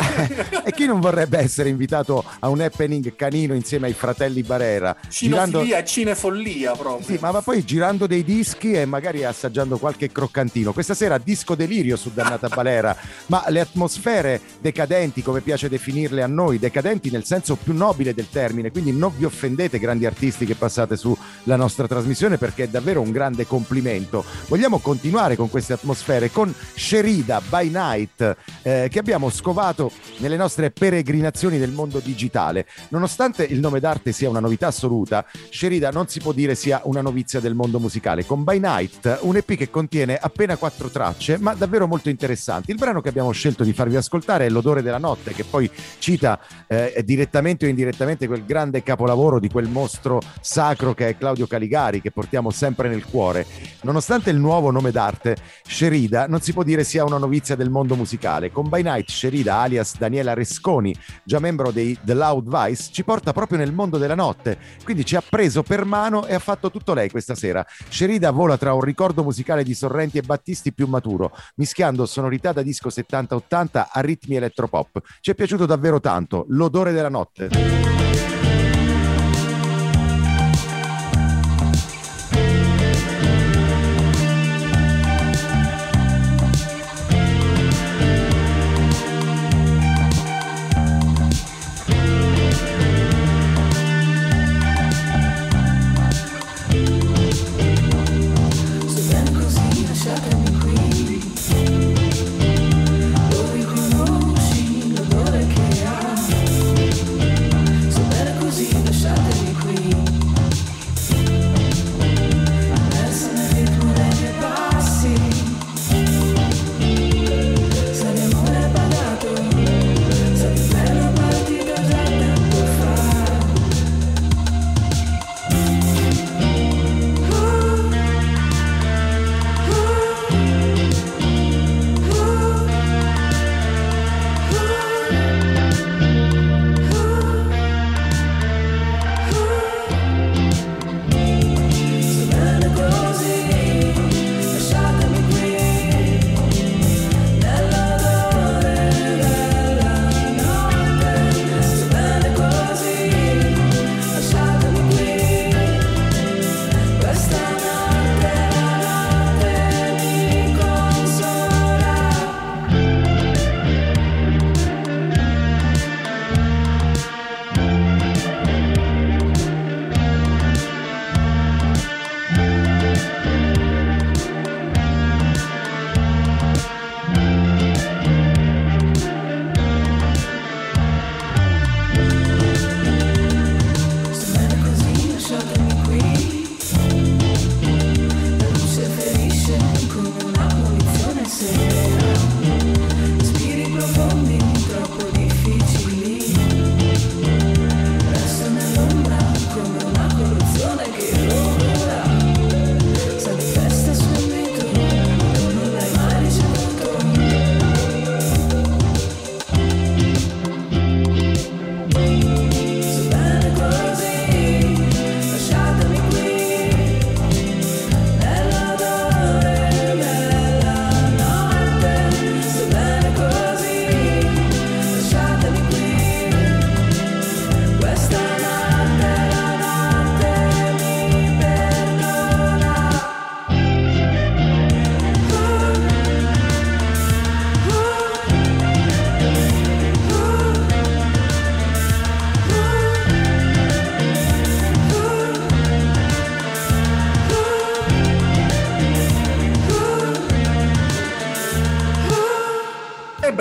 e 0.64 0.72
chi 0.72 0.86
non 0.86 1.00
vorrebbe 1.00 1.38
essere 1.38 1.68
invitato 1.68 2.24
a 2.40 2.48
un 2.48 2.60
happening 2.60 3.14
canino 3.14 3.54
insieme 3.54 3.86
ai 3.86 3.92
fratelli 3.92 4.42
Barera 4.42 4.96
Cinofilia 5.08 5.46
girando... 5.46 5.76
e 5.76 5.84
cinefollia 5.84 6.72
proprio. 6.72 7.06
Sì, 7.06 7.18
ma, 7.20 7.30
ma 7.30 7.42
poi 7.42 7.64
girando 7.64 8.06
dei 8.06 8.24
dischi 8.24 8.72
e 8.72 8.84
magari 8.84 9.24
assaggiando 9.24 9.78
qualche 9.78 10.10
croccantino. 10.10 10.72
Questa 10.72 10.94
sera 10.94 11.18
disco 11.18 11.54
delirio 11.54 11.96
su 11.96 12.10
Dannata 12.12 12.48
Balera. 12.54 12.96
Ma 13.26 13.44
le 13.48 13.60
atmosfere 13.60 14.40
decadenti 14.60 15.22
come 15.22 15.40
piace 15.40 15.68
definirle 15.68 16.22
a 16.22 16.26
noi 16.26 16.58
decadenti 16.58 17.10
nel 17.10 17.24
senso 17.24 17.56
più 17.56 17.74
nobile 17.74 18.14
del 18.14 18.28
termine 18.30 18.70
quindi 18.70 18.92
non 18.92 19.12
vi 19.16 19.24
offendete 19.24 19.78
grandi 19.78 20.06
artisti 20.06 20.46
che 20.46 20.54
passate 20.54 20.96
sulla 20.96 21.56
nostra 21.56 21.86
trasmissione 21.86 22.38
perché 22.38 22.64
è 22.64 22.68
davvero 22.68 23.00
un 23.00 23.10
grande 23.10 23.46
complimento. 23.46 24.24
Vogliamo 24.48 24.78
continuare 24.78 25.36
con 25.36 25.50
queste 25.50 25.72
atmosfere 25.72 26.30
con 26.30 26.54
Sherida 26.74 27.40
by 27.48 27.70
Night 27.70 28.36
eh, 28.62 28.88
che 28.90 28.98
abbiamo 28.98 29.30
scovato 29.30 29.89
nelle 30.18 30.36
nostre 30.36 30.70
peregrinazioni 30.70 31.58
del 31.58 31.72
mondo 31.72 31.98
digitale. 31.98 32.66
Nonostante 32.88 33.44
il 33.44 33.60
nome 33.60 33.80
d'arte 33.80 34.12
sia 34.12 34.28
una 34.28 34.40
novità 34.40 34.68
assoluta, 34.68 35.24
Sherida 35.50 35.90
non 35.90 36.08
si 36.08 36.20
può 36.20 36.32
dire 36.32 36.54
sia 36.54 36.80
una 36.84 37.00
novizia 37.00 37.40
del 37.40 37.54
mondo 37.54 37.78
musicale. 37.78 38.24
Con 38.24 38.44
By 38.44 38.58
Night, 38.58 39.18
un 39.22 39.36
EP 39.36 39.56
che 39.56 39.70
contiene 39.70 40.16
appena 40.16 40.56
quattro 40.56 40.88
tracce, 40.88 41.38
ma 41.38 41.54
davvero 41.54 41.86
molto 41.86 42.08
interessanti. 42.08 42.70
Il 42.70 42.76
brano 42.76 43.00
che 43.00 43.08
abbiamo 43.08 43.30
scelto 43.32 43.64
di 43.64 43.72
farvi 43.72 43.96
ascoltare 43.96 44.46
è 44.46 44.48
L'odore 44.50 44.82
della 44.82 44.98
notte, 44.98 45.32
che 45.32 45.44
poi 45.44 45.70
cita 45.98 46.38
eh, 46.66 47.02
direttamente 47.04 47.66
o 47.66 47.68
indirettamente 47.68 48.26
quel 48.26 48.44
grande 48.44 48.82
capolavoro 48.82 49.40
di 49.40 49.48
quel 49.48 49.68
mostro 49.68 50.20
sacro 50.40 50.94
che 50.94 51.08
è 51.08 51.16
Claudio 51.16 51.46
Caligari, 51.46 52.00
che 52.00 52.10
portiamo 52.10 52.50
sempre 52.50 52.88
nel 52.88 53.04
cuore. 53.04 53.46
Nonostante 53.82 54.30
il 54.30 54.38
nuovo 54.38 54.70
nome 54.70 54.90
d'arte, 54.90 55.36
Sherida 55.66 56.26
non 56.26 56.40
si 56.40 56.52
può 56.52 56.62
dire 56.62 56.84
sia 56.84 57.04
una 57.04 57.18
novizia 57.18 57.56
del 57.56 57.70
mondo 57.70 57.96
musicale. 57.96 58.50
Con 58.50 58.68
By 58.68 58.82
Night, 58.82 59.10
Sherida, 59.10 59.56
alias 59.56 59.79
Daniela 59.98 60.34
Resconi, 60.34 60.94
già 61.24 61.38
membro 61.38 61.70
dei 61.70 61.98
The 62.02 62.14
Loud 62.14 62.48
Vice, 62.48 62.90
ci 62.92 63.04
porta 63.04 63.32
proprio 63.32 63.58
nel 63.58 63.72
mondo 63.72 63.98
della 63.98 64.14
notte. 64.14 64.58
Quindi 64.84 65.04
ci 65.04 65.16
ha 65.16 65.22
preso 65.26 65.62
per 65.62 65.84
mano 65.84 66.26
e 66.26 66.34
ha 66.34 66.38
fatto 66.38 66.70
tutto 66.70 66.94
lei 66.94 67.10
questa 67.10 67.34
sera. 67.34 67.64
Sherida 67.88 68.30
vola 68.30 68.56
tra 68.56 68.72
un 68.74 68.80
ricordo 68.80 69.22
musicale 69.22 69.62
di 69.62 69.74
Sorrenti 69.74 70.18
e 70.18 70.22
Battisti 70.22 70.72
più 70.72 70.86
maturo, 70.86 71.32
mischiando 71.56 72.06
sonorità 72.06 72.52
da 72.52 72.62
disco 72.62 72.88
70-80 72.88 73.86
a 73.92 74.00
ritmi 74.00 74.36
elettropop. 74.36 75.00
Ci 75.20 75.30
è 75.30 75.34
piaciuto 75.34 75.66
davvero 75.66 76.00
tanto. 76.00 76.44
L'odore 76.48 76.92
della 76.92 77.08
notte. 77.08 77.99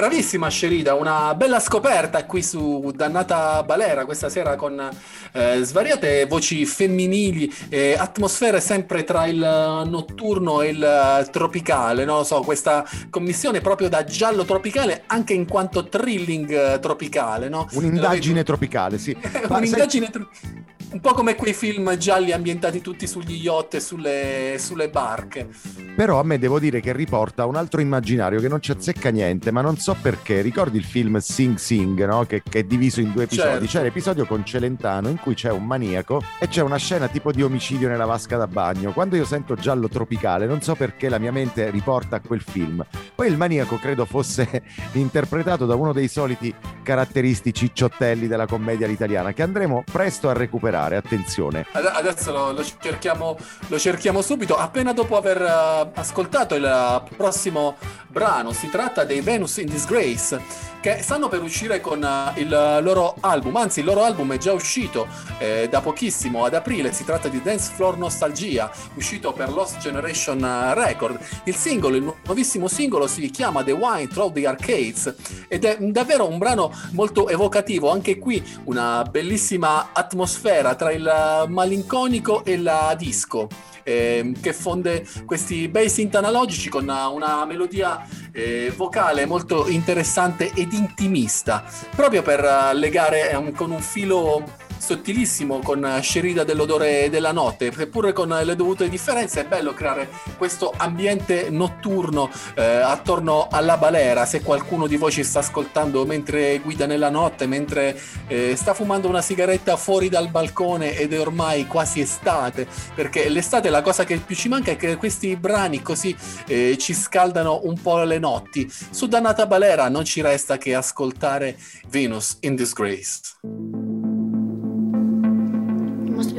Bravissima 0.10 0.50
Scerida, 0.50 0.96
una 0.96 1.36
bella 1.36 1.60
scoperta 1.60 2.26
qui 2.26 2.42
su 2.42 2.92
Dannata 2.96 3.62
Balera 3.62 4.06
questa 4.06 4.28
sera 4.28 4.56
con 4.56 4.90
eh, 5.34 5.60
svariate 5.62 6.26
voci 6.26 6.66
femminili 6.66 7.54
e 7.70 7.94
atmosfere 7.96 8.60
sempre 8.60 9.04
tra 9.04 9.28
il 9.28 9.38
notturno 9.38 10.62
e 10.62 10.70
il 10.70 11.30
tropicale, 11.32 12.06
no? 12.06 12.24
so, 12.24 12.42
questa 12.42 12.84
commissione 13.12 13.62
proprio 13.62 13.88
da 13.88 14.04
giallo 14.04 14.46
tropicale 14.46 15.04
anche 15.06 15.34
in 15.34 15.48
quanto 15.48 15.88
thrilling 15.88 16.80
tropicale. 16.80 17.48
No? 17.48 17.68
Un'indagine 17.74 18.42
tropicale, 18.42 18.98
sì. 18.98 19.16
Un'indagine 19.48 20.10
tropicale 20.10 20.79
Un 20.92 21.02
po' 21.02 21.14
come 21.14 21.36
quei 21.36 21.54
film 21.54 21.98
gialli 21.98 22.32
ambientati 22.32 22.82
tutti 22.82 23.06
sugli 23.06 23.34
yacht 23.34 23.76
e 23.76 23.80
sulle, 23.80 24.56
sulle 24.58 24.90
barche. 24.90 25.48
Però 25.96 26.20
a 26.20 26.24
me 26.24 26.40
devo 26.40 26.58
dire 26.58 26.80
che 26.80 26.94
riporta 26.94 27.46
un 27.46 27.56
altro 27.56 27.80
immaginario 27.80 28.40
che 28.40 28.48
non 28.48 28.60
ci 28.60 28.72
azzecca 28.72 29.12
niente, 29.12 29.52
ma 29.52 29.62
non 29.62 29.78
so 29.78 29.96
perché. 30.02 30.42
Ricordi 30.42 30.80
il 30.80 30.84
film 30.84 31.20
Sing 31.20 31.58
Sing, 31.58 32.04
no? 32.08 32.26
che, 32.26 32.42
che 32.42 32.60
è 32.60 32.64
diviso 32.64 33.02
in 33.02 33.12
due 33.12 33.26
episodi? 33.26 33.50
Certo. 33.50 33.66
C'è 33.66 33.84
l'episodio 33.84 34.26
con 34.26 34.44
Celentano 34.44 35.10
in 35.10 35.18
cui 35.18 35.36
c'è 35.36 35.52
un 35.52 35.64
maniaco 35.64 36.24
e 36.40 36.48
c'è 36.48 36.64
una 36.64 36.78
scena 36.78 37.08
tipo 37.08 37.32
di 37.32 37.44
omicidio 37.44 37.88
nella 37.88 38.06
vasca 38.06 38.38
da 38.38 38.48
bagno. 38.48 38.92
Quando 38.92 39.16
io 39.16 39.26
sento 39.26 39.54
giallo 39.54 39.90
tropicale, 39.90 40.48
non 40.48 40.62
so 40.62 40.74
perché 40.74 41.08
la 41.08 41.20
mia 41.20 41.32
mente 41.32 41.70
riporta 41.70 42.16
a 42.16 42.20
quel 42.20 42.42
film. 42.42 42.84
Poi 43.14 43.28
il 43.28 43.38
maniaco 43.38 43.76
credo 43.78 44.06
fosse 44.06 44.64
interpretato 44.94 45.68
da 45.68 45.76
uno 45.76 45.94
dei 45.94 46.08
soliti 46.08 46.52
caratteristici 46.82 47.70
ciottelli 47.72 48.26
della 48.26 48.48
commedia 48.48 48.88
italiana 48.88 49.34
che 49.34 49.44
andremo 49.44 49.84
presto 49.92 50.30
a 50.30 50.34
recuperare. 50.34 50.79
Attenzione. 50.80 51.66
Ad- 51.72 51.98
Adesso 52.00 52.32
lo, 52.32 52.52
lo 52.54 52.64
cerchiamo, 52.64 53.38
lo 53.68 53.78
cerchiamo 53.78 54.22
subito, 54.22 54.56
appena 54.56 54.94
dopo 54.94 55.18
aver 55.18 55.42
eh, 55.42 56.00
ascoltato 56.00 56.56
il 56.56 56.64
eh, 56.64 57.16
prossimo 57.16 57.76
brano. 58.08 58.54
Si 58.54 58.70
tratta 58.70 59.04
dei 59.04 59.22
Venus 59.22 59.58
in 59.58 59.68
Disgrace, 59.68 60.42
che 60.80 61.00
stanno 61.02 61.28
per 61.28 61.42
uscire 61.42 61.82
con 61.82 62.02
eh, 62.02 62.40
il 62.40 62.80
loro 62.82 63.16
album, 63.20 63.56
anzi 63.58 63.80
il 63.80 63.86
loro 63.86 64.04
album 64.04 64.34
è 64.34 64.38
già 64.38 64.54
uscito 64.54 65.08
eh, 65.40 65.68
da 65.70 65.82
pochissimo, 65.82 66.46
ad 66.46 66.54
aprile. 66.54 66.94
Si 66.94 67.04
tratta 67.04 67.28
di 67.28 67.42
Dance 67.42 67.72
Floor 67.76 67.98
Nostalgia, 67.98 68.72
uscito 68.94 69.34
per 69.34 69.52
Lost 69.52 69.78
Generation 69.80 70.44
eh, 70.44 70.74
Record. 70.74 71.20
Il 71.44 71.56
singolo, 71.56 71.98
il 71.98 72.14
nuovissimo 72.26 72.68
singolo, 72.68 73.08
si 73.08 73.30
chiama 73.30 73.64
The 73.64 73.74
Wine 73.74 74.08
Through 74.08 74.34
the 74.34 74.48
Arcades 74.48 75.16
ed 75.48 75.66
è 75.66 75.78
davvero 75.80 76.28
un 76.28 76.38
brano 76.38 76.72
molto 76.92 77.28
evocativo. 77.28 77.92
Anche 77.92 78.18
qui 78.18 78.42
una 78.66 79.04
bellissima 79.04 79.90
atmosfera 79.92 80.69
tra 80.76 80.92
il 80.92 81.46
malinconico 81.48 82.44
e 82.46 82.58
la 82.58 82.96
disco. 82.98 83.48
ehm, 83.90 84.40
che 84.40 84.54
fonde 84.54 85.06
questi 85.26 85.68
bei 85.68 85.90
synth 85.90 86.16
analogici 86.16 86.70
con 86.70 86.84
una, 86.84 87.46
melodia 87.46 88.06
eh, 88.32 88.72
vocale 88.76 89.26
molto 89.26 89.68
interessante 89.68 90.52
ed 90.54 90.74
intimista, 90.74 91.64
proprio 91.96 92.22
per 92.22 92.44
eh, 92.44 92.74
legare 92.76 93.32
ehm, 93.32 93.54
con 93.54 93.72
un 93.72 93.82
filo 93.82 94.68
sottilissimo 94.80 95.60
con 95.60 95.86
eh, 95.86 96.02
Sherida 96.02 96.44
dell'odore 96.44 97.10
della 97.10 97.32
notte, 97.32 97.72
seppure 97.72 98.14
con 98.14 98.30
le 98.30 98.56
dovute 98.56 98.90
differenze, 98.90 99.42
è 99.42 99.46
bello 99.46 99.74
creare 99.74 100.10
questo 100.38 100.74
ambiente 100.76 101.50
notturno 101.50 102.30
eh, 102.56 102.64
attorno 102.64 103.48
alla 103.52 103.78
balera. 103.78 104.26
Se 104.26 104.42
qualcuno 104.42 104.88
di 104.88 104.98
voi 104.98 105.12
ci 105.12 105.24
sta 105.24 105.40
ascoltando 105.40 106.06
mentre 106.06 106.60
guida 106.60 106.86
nella 106.86 107.10
notte, 107.10 107.46
mentre 107.46 108.00
eh, 108.28 108.56
sta 108.56 108.74
fumando 108.74 109.08
una 109.08 109.22
sigaretta 109.22 109.76
fuori 109.76 110.10
dal 110.10 110.30
balcone 110.30 110.98
ed 110.98 111.14
è 111.14 111.20
ormai 111.20 111.68
quasi 111.68 112.00
estate, 112.00 112.68
perché 112.96 113.30
l'estate 113.30 113.70
la 113.70 113.82
cosa 113.82 114.06
che 114.06 114.18
più 114.18 114.36
ci 114.36 114.48
manca 114.48 114.72
è 114.72 114.76
che 114.76 114.96
questi 114.96 115.36
brani 115.36 115.82
così 115.82 116.16
eh, 116.48 116.78
ci 116.78 116.94
scaldano 116.94 117.62
un 117.64 117.80
po' 117.80 118.04
le 118.04 118.20
notti. 118.20 118.72
Su 118.90 119.08
Dannata 119.08 119.46
Balera 119.46 119.90
non 119.90 120.06
ci 120.06 120.22
resta 120.22 120.58
che 120.58 120.74
ascoltare 120.74 121.58
Venus 121.90 122.38
in 122.42 122.56
Disgrace. 122.56 123.99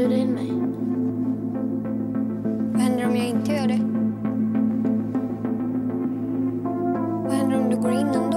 Du 0.00 0.08
bjuda 0.08 0.22
in 0.22 0.34
mig. 0.34 0.50
Vad 2.72 2.82
händer 2.82 3.06
om 3.06 3.16
jag 3.16 3.26
inte 3.26 3.52
gör 3.52 3.66
det? 3.66 3.80
Vad 7.24 7.32
händer 7.32 7.60
om 7.60 7.70
du 7.70 7.76
går 7.76 7.92
in 7.92 8.29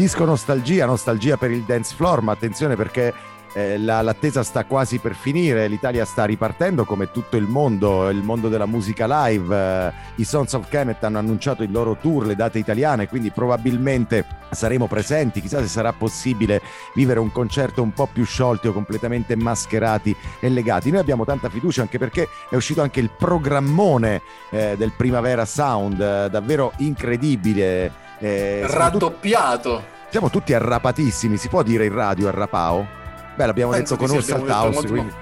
Disco 0.00 0.24
nostalgia, 0.24 0.86
nostalgia 0.86 1.36
per 1.36 1.50
il 1.50 1.62
dance 1.64 1.94
floor, 1.94 2.22
ma 2.22 2.32
attenzione 2.32 2.74
perché 2.74 3.12
eh, 3.52 3.76
la, 3.76 4.00
l'attesa 4.00 4.42
sta 4.42 4.64
quasi 4.64 4.96
per 4.96 5.14
finire, 5.14 5.68
l'Italia 5.68 6.06
sta 6.06 6.24
ripartendo 6.24 6.86
come 6.86 7.10
tutto 7.10 7.36
il 7.36 7.44
mondo, 7.44 8.08
il 8.08 8.22
mondo 8.22 8.48
della 8.48 8.64
musica 8.64 9.04
live, 9.06 9.54
eh, 9.54 9.92
i 10.14 10.24
Sons 10.24 10.54
of 10.54 10.70
Kemet 10.70 11.04
hanno 11.04 11.18
annunciato 11.18 11.62
il 11.62 11.70
loro 11.70 11.98
tour, 12.00 12.24
le 12.24 12.34
date 12.34 12.58
italiane, 12.58 13.08
quindi 13.08 13.30
probabilmente 13.30 14.24
saremo 14.48 14.86
presenti, 14.86 15.42
chissà 15.42 15.60
se 15.60 15.68
sarà 15.68 15.92
possibile 15.92 16.62
vivere 16.94 17.20
un 17.20 17.30
concerto 17.30 17.82
un 17.82 17.92
po' 17.92 18.08
più 18.10 18.24
sciolti 18.24 18.68
o 18.68 18.72
completamente 18.72 19.36
mascherati 19.36 20.16
e 20.40 20.48
legati. 20.48 20.90
Noi 20.90 21.00
abbiamo 21.00 21.26
tanta 21.26 21.50
fiducia 21.50 21.82
anche 21.82 21.98
perché 21.98 22.26
è 22.48 22.54
uscito 22.54 22.80
anche 22.80 23.00
il 23.00 23.10
programmone 23.10 24.22
eh, 24.48 24.76
del 24.78 24.92
Primavera 24.96 25.44
Sound, 25.44 26.00
eh, 26.00 26.30
davvero 26.30 26.72
incredibile. 26.78 28.08
Eh, 28.20 28.66
Raddoppiato. 28.66 29.76
Tutti, 29.76 30.08
siamo 30.10 30.30
tutti 30.30 30.54
arrapatissimi, 30.54 31.36
si 31.36 31.48
può 31.48 31.62
dire 31.62 31.86
in 31.86 31.94
radio 31.94 32.28
arrapao? 32.28 32.86
Beh, 33.34 33.46
l'abbiamo 33.46 33.72
Penso 33.72 33.96
detto 33.96 34.06
con 34.06 34.16
abbiamo 34.16 34.48
House, 34.50 34.80
detto 34.80 34.92
quindi... 34.92 35.14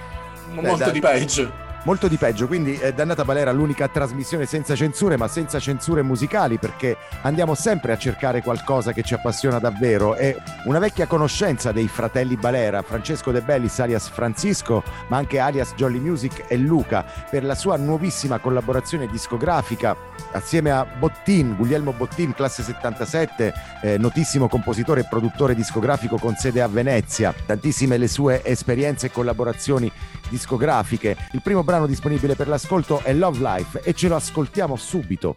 molto, 0.49 0.69
molto 0.69 0.85
dai. 0.85 0.93
di 0.93 1.01
peggio. 1.01 1.67
Molto 1.89 2.07
di 2.07 2.19
peggio, 2.19 2.47
quindi 2.47 2.79
eh, 2.79 2.93
Dannata 2.93 3.25
Valera 3.25 3.51
l'unica 3.51 3.89
trasmissione 3.89 4.45
senza 4.45 4.75
censure, 4.75 5.17
ma 5.17 5.27
senza 5.27 5.59
censure 5.59 6.03
musicali, 6.03 6.59
perché 6.59 6.99
andiamo 7.23 7.55
sempre 7.55 7.93
a 7.93 7.97
cercare 7.97 8.43
qualcosa 8.43 8.93
che 8.93 9.03
ci 9.03 9.15
appassiona 9.15 9.59
davvero. 9.59 10.15
È 10.15 10.37
una 10.65 10.81
vecchia 10.81 11.07
conoscenza 11.07 11.73
dei 11.73 11.89
fratelli 11.89 12.37
Balera, 12.37 12.83
Francesco 12.83 13.31
De 13.31 13.41
Bellis 13.41 13.79
alias 13.79 14.07
Francisco, 14.11 14.83
ma 15.07 15.17
anche 15.17 15.39
alias 15.39 15.73
Jolly 15.77 15.99
Music 15.99 16.45
e 16.47 16.59
Luca, 16.59 17.07
per 17.31 17.43
la 17.43 17.55
sua 17.55 17.79
nuovissima 17.79 18.39
collaborazione 18.39 19.07
discografica 19.07 19.97
assieme 20.33 20.71
a 20.71 20.85
Bottin, 20.85 21.57
Guglielmo 21.57 21.93
Bottin, 21.93 22.35
classe 22.35 22.63
77, 22.63 23.55
eh, 23.81 23.99
notissimo 23.99 24.49
compositore 24.49 25.01
e 25.01 25.07
produttore 25.09 25.55
discografico 25.55 26.19
con 26.19 26.35
sede 26.35 26.61
a 26.61 26.69
Venezia. 26.69 27.35
Tantissime 27.47 27.97
le 27.97 28.09
sue 28.09 28.43
esperienze 28.45 29.07
e 29.07 29.11
collaborazioni 29.11 29.91
discografiche. 30.29 31.17
Il 31.33 31.43
primo 31.43 31.65
brano 31.65 31.78
disponibile 31.87 32.35
per 32.35 32.49
l'ascolto 32.49 33.01
è 33.03 33.13
Love 33.13 33.39
Life 33.39 33.81
e 33.83 33.95
ce 33.95 34.09
lo 34.09 34.17
ascoltiamo 34.17 34.77
subito. 34.77 35.37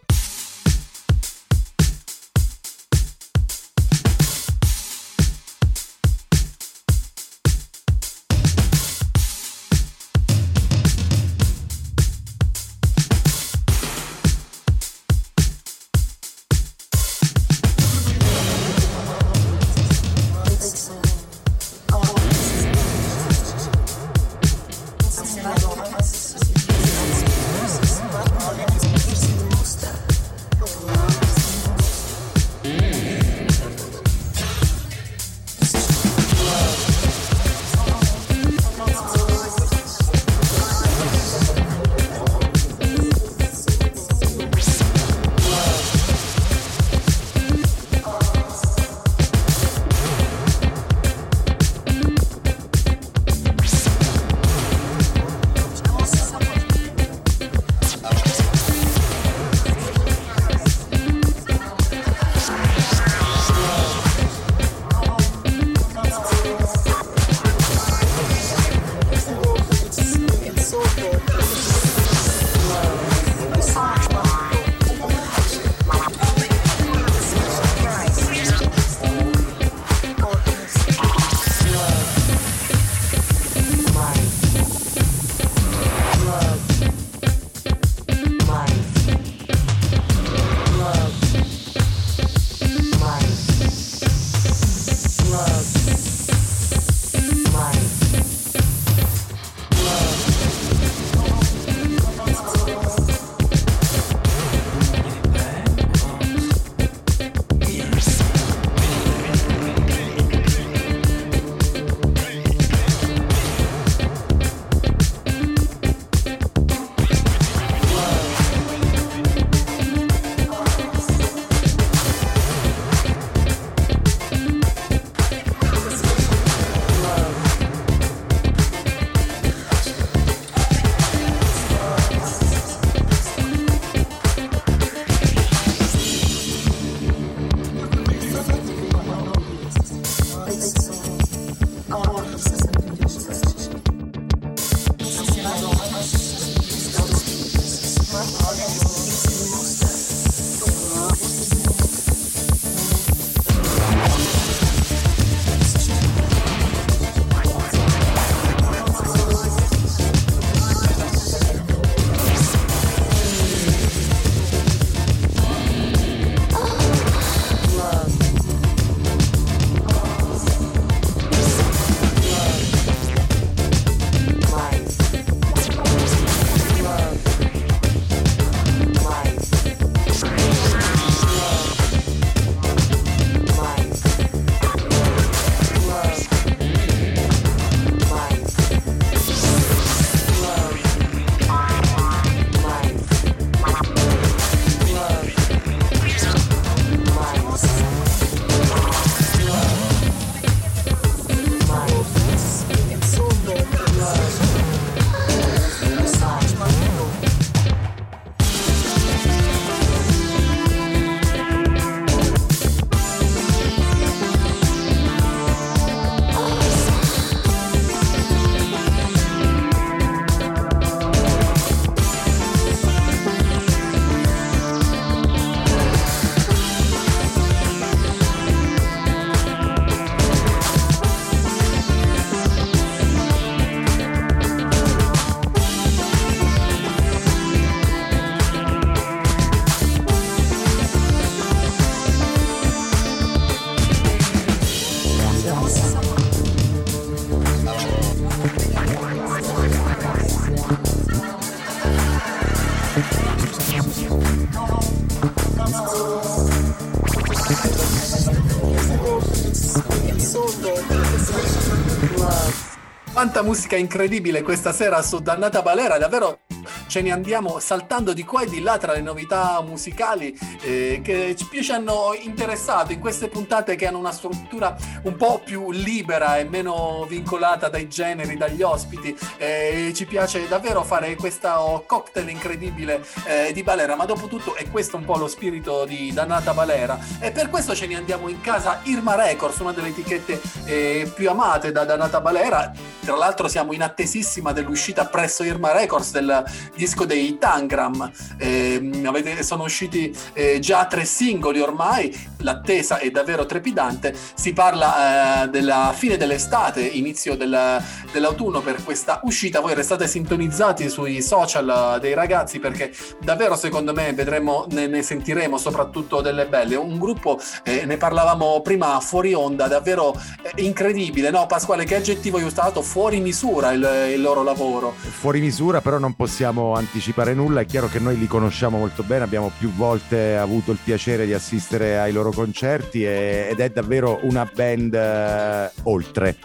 Quanta 263.32 263.48
musica 263.48 263.76
incredibile 263.76 264.42
questa 264.42 264.74
sera 264.74 265.00
su 265.00 265.20
Dannata 265.20 265.62
Balera, 265.62 265.96
davvero 265.96 266.40
ce 266.86 267.00
ne 267.00 267.12
andiamo 267.12 267.58
saltando 267.60 268.12
di 268.12 268.24
qua 268.24 268.42
e 268.42 268.46
di 268.46 268.60
là 268.60 268.76
tra 268.76 268.92
le 268.92 269.00
novità 269.00 269.58
musicali 269.62 270.38
eh, 270.62 271.00
che 271.02 271.36
più 271.48 271.62
ci 271.62 271.72
hanno 271.72 272.16
interessato 272.18 272.92
in 272.92 273.00
queste 273.00 273.28
puntate 273.28 273.76
che 273.76 273.86
hanno 273.86 273.98
una 273.98 274.12
struttura 274.12 274.76
un 275.02 275.16
po' 275.16 275.40
più 275.44 275.70
libera 275.70 276.38
e 276.38 276.44
meno 276.44 277.04
vincolata 277.08 277.68
dai 277.68 277.88
generi, 277.88 278.36
dagli 278.36 278.62
ospiti. 278.62 279.16
Eh, 279.36 279.92
ci 279.94 280.06
piace 280.06 280.48
davvero 280.48 280.82
fare 280.82 281.14
questo 281.16 281.84
cocktail 281.86 282.28
incredibile 282.28 283.04
eh, 283.24 283.52
di 283.52 283.62
Balera, 283.62 283.96
ma 283.96 284.04
dopo 284.04 284.26
tutto 284.26 284.54
è 284.54 284.68
questo 284.70 284.96
un 284.96 285.04
po' 285.04 285.16
lo 285.16 285.28
spirito 285.28 285.84
di 285.84 286.12
Dannata 286.12 286.54
Balera 286.54 286.98
e 287.18 287.30
per 287.32 287.50
questo 287.50 287.74
ce 287.74 287.86
ne 287.86 287.96
andiamo 287.96 288.28
in 288.28 288.40
casa 288.40 288.80
Irma 288.84 289.14
Records, 289.14 289.58
una 289.58 289.72
delle 289.72 289.88
etichette 289.88 290.40
eh, 290.64 291.10
più 291.14 291.28
amate 291.28 291.72
da 291.72 291.84
Dannata 291.84 292.20
Balera. 292.20 292.72
Tra 293.00 293.16
l'altro 293.16 293.48
siamo 293.48 293.72
in 293.72 293.82
attesissima 293.82 294.52
dell'uscita 294.52 295.06
presso 295.06 295.42
Irma 295.42 295.72
Records 295.72 296.12
del 296.12 296.44
disco 296.74 297.04
dei 297.04 297.36
Tangram. 297.38 298.10
Eh, 298.38 299.00
avete, 299.04 299.42
sono 299.42 299.64
usciti 299.64 300.16
eh, 300.32 300.51
già 300.60 300.86
tre 300.86 301.04
singoli 301.04 301.60
ormai, 301.60 302.14
l'attesa 302.42 302.98
è 302.98 303.10
davvero 303.10 303.46
trepidante. 303.46 304.14
Si 304.34 304.52
parla 304.52 305.44
eh, 305.44 305.48
della 305.48 305.92
fine 305.94 306.16
dell'estate, 306.16 306.82
inizio 306.82 307.36
del, 307.36 307.80
dell'autunno 308.12 308.60
per 308.60 308.82
questa 308.84 309.20
uscita. 309.24 309.60
Voi 309.60 309.74
restate 309.74 310.06
sintonizzati 310.06 310.88
sui 310.88 311.22
social 311.22 311.98
dei 312.00 312.14
ragazzi 312.14 312.58
perché 312.58 312.92
davvero 313.20 313.56
secondo 313.56 313.92
me 313.92 314.12
vedremo, 314.12 314.66
ne, 314.70 314.86
ne 314.86 315.02
sentiremo 315.02 315.56
soprattutto 315.58 316.20
delle 316.20 316.46
belle. 316.46 316.76
Un 316.76 316.98
gruppo, 316.98 317.38
eh, 317.62 317.84
ne 317.86 317.96
parlavamo 317.96 318.60
prima 318.62 319.00
fuori 319.00 319.34
onda, 319.34 319.68
davvero 319.68 320.14
eh, 320.42 320.62
incredibile, 320.62 321.30
no 321.30 321.46
Pasquale? 321.46 321.84
Che 321.84 321.96
aggettivo 321.96 322.38
hai 322.38 322.44
usato? 322.44 322.82
Fuori 322.82 323.20
misura 323.20 323.72
il, 323.72 324.12
il 324.14 324.20
loro 324.20 324.42
lavoro. 324.42 324.94
Fuori 324.96 325.40
misura, 325.40 325.80
però 325.80 325.98
non 325.98 326.14
possiamo 326.14 326.74
anticipare 326.74 327.34
nulla. 327.34 327.60
È 327.60 327.66
chiaro 327.66 327.88
che 327.88 327.98
noi 327.98 328.18
li 328.18 328.26
conosciamo 328.26 328.78
molto 328.78 329.02
bene, 329.02 329.24
abbiamo 329.24 329.50
più 329.58 329.72
volte 329.72 330.36
avuto 330.36 330.72
il 330.72 330.78
piacere 330.82 331.26
di 331.26 331.32
assistere 331.32 331.98
ai 331.98 332.12
loro 332.12 332.30
concerti 332.32 333.04
e- 333.04 333.48
ed 333.50 333.60
è 333.60 333.70
davvero 333.70 334.20
una 334.22 334.50
band 334.52 334.94
eh, 334.94 335.70
oltre. 335.84 336.36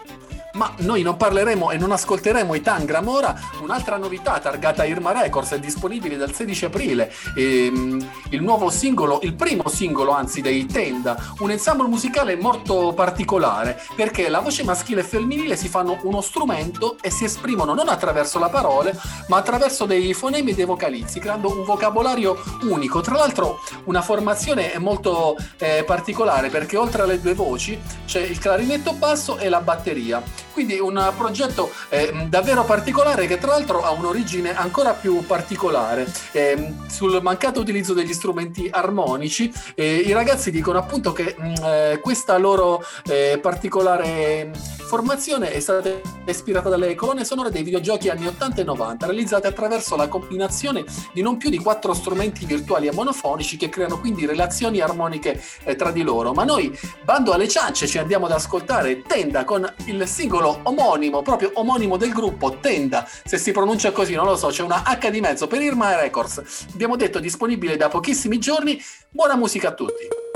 Ma 0.52 0.72
noi 0.78 1.02
non 1.02 1.16
parleremo 1.16 1.70
e 1.70 1.76
non 1.76 1.92
ascolteremo 1.92 2.54
i 2.54 2.62
Tangram 2.62 3.06
ora. 3.06 3.38
Un'altra 3.60 3.96
novità 3.96 4.38
targata 4.40 4.84
Irma 4.84 5.12
Records 5.12 5.52
è 5.52 5.58
disponibile 5.60 6.16
dal 6.16 6.34
16 6.34 6.64
aprile. 6.64 7.12
Ehm, 7.36 8.10
il 8.30 8.42
nuovo 8.42 8.70
singolo, 8.70 9.20
il 9.22 9.34
primo 9.34 9.68
singolo 9.68 10.12
anzi 10.12 10.40
dei 10.40 10.64
Tenda, 10.66 11.34
un 11.40 11.50
ensemble 11.50 11.86
musicale 11.86 12.36
molto 12.36 12.92
particolare 12.94 13.80
perché 13.94 14.28
la 14.28 14.40
voce 14.40 14.64
maschile 14.64 15.02
e 15.02 15.04
femminile 15.04 15.54
si 15.56 15.68
fanno 15.68 15.98
uno 16.02 16.20
strumento 16.22 16.96
e 17.02 17.10
si 17.10 17.24
esprimono 17.24 17.74
non 17.74 17.88
attraverso 17.88 18.38
la 18.38 18.48
parole 18.48 18.98
ma 19.28 19.36
attraverso 19.36 19.84
dei 19.84 20.14
fonemi 20.14 20.52
e 20.52 20.54
dei 20.54 20.64
vocalizzi, 20.64 21.20
creando 21.20 21.50
un 21.50 21.64
vocabolario 21.64 22.36
unico. 22.62 23.00
Tra 23.00 23.16
l'altro 23.16 23.60
una 23.84 24.00
formazione 24.00 24.72
molto 24.78 25.36
eh, 25.58 25.84
particolare 25.84 26.48
perché 26.48 26.76
oltre 26.76 27.02
alle 27.02 27.20
due 27.20 27.34
voci 27.34 27.78
c'è 28.06 28.20
il 28.20 28.38
clarinetto 28.38 28.92
basso 28.94 29.36
e 29.36 29.48
la 29.48 29.60
batteria. 29.60 30.22
Quindi 30.58 30.80
un 30.80 31.12
progetto 31.16 31.70
eh, 31.88 32.26
davvero 32.28 32.64
particolare 32.64 33.28
che 33.28 33.38
tra 33.38 33.52
l'altro 33.52 33.84
ha 33.84 33.92
un'origine 33.92 34.56
ancora 34.56 34.92
più 34.92 35.24
particolare. 35.24 36.12
Eh, 36.32 36.74
sul 36.88 37.20
mancato 37.22 37.60
utilizzo 37.60 37.94
degli 37.94 38.12
strumenti 38.12 38.68
armonici, 38.68 39.52
eh, 39.76 39.98
i 39.98 40.10
ragazzi 40.10 40.50
dicono 40.50 40.78
appunto 40.78 41.12
che 41.12 41.36
mh, 41.38 41.54
eh, 41.62 42.00
questa 42.02 42.36
loro 42.38 42.82
eh, 43.06 43.38
particolare 43.40 44.50
formazione 44.88 45.52
è 45.52 45.60
stata 45.60 45.90
ispirata 46.24 46.70
dalle 46.70 46.94
colonne 46.94 47.22
sonore 47.22 47.50
dei 47.50 47.62
videogiochi 47.62 48.08
anni 48.08 48.26
80 48.26 48.62
e 48.62 48.64
90, 48.64 49.06
realizzate 49.06 49.46
attraverso 49.46 49.96
la 49.96 50.08
combinazione 50.08 50.82
di 51.12 51.20
non 51.20 51.36
più 51.36 51.50
di 51.50 51.58
quattro 51.58 51.92
strumenti 51.92 52.46
virtuali 52.46 52.86
e 52.86 52.92
monofonici 52.92 53.58
che 53.58 53.68
creano 53.68 54.00
quindi 54.00 54.24
relazioni 54.24 54.80
armoniche 54.80 55.40
eh, 55.64 55.76
tra 55.76 55.90
di 55.90 56.02
loro. 56.02 56.32
Ma 56.32 56.44
noi, 56.44 56.76
bando 57.04 57.32
alle 57.32 57.48
ciance, 57.48 57.86
ci 57.86 57.98
andiamo 57.98 58.26
ad 58.26 58.32
ascoltare 58.32 59.02
Tenda 59.02 59.44
con 59.44 59.70
il 59.84 60.08
singolo 60.08 60.47
omonimo, 60.62 61.22
proprio 61.22 61.50
omonimo 61.54 61.96
del 61.96 62.12
gruppo 62.12 62.58
Tenda, 62.60 63.08
se 63.24 63.38
si 63.38 63.52
pronuncia 63.52 63.92
così, 63.92 64.14
non 64.14 64.26
lo 64.26 64.36
so, 64.36 64.48
c'è 64.48 64.62
una 64.62 64.82
H 64.84 65.10
di 65.10 65.20
mezzo 65.20 65.46
per 65.46 65.60
Irma 65.60 66.00
Records. 66.00 66.66
Abbiamo 66.72 66.96
detto 66.96 67.18
disponibile 67.18 67.76
da 67.76 67.88
pochissimi 67.88 68.38
giorni. 68.38 68.80
Buona 69.10 69.36
musica 69.36 69.68
a 69.68 69.72
tutti. 69.72 70.27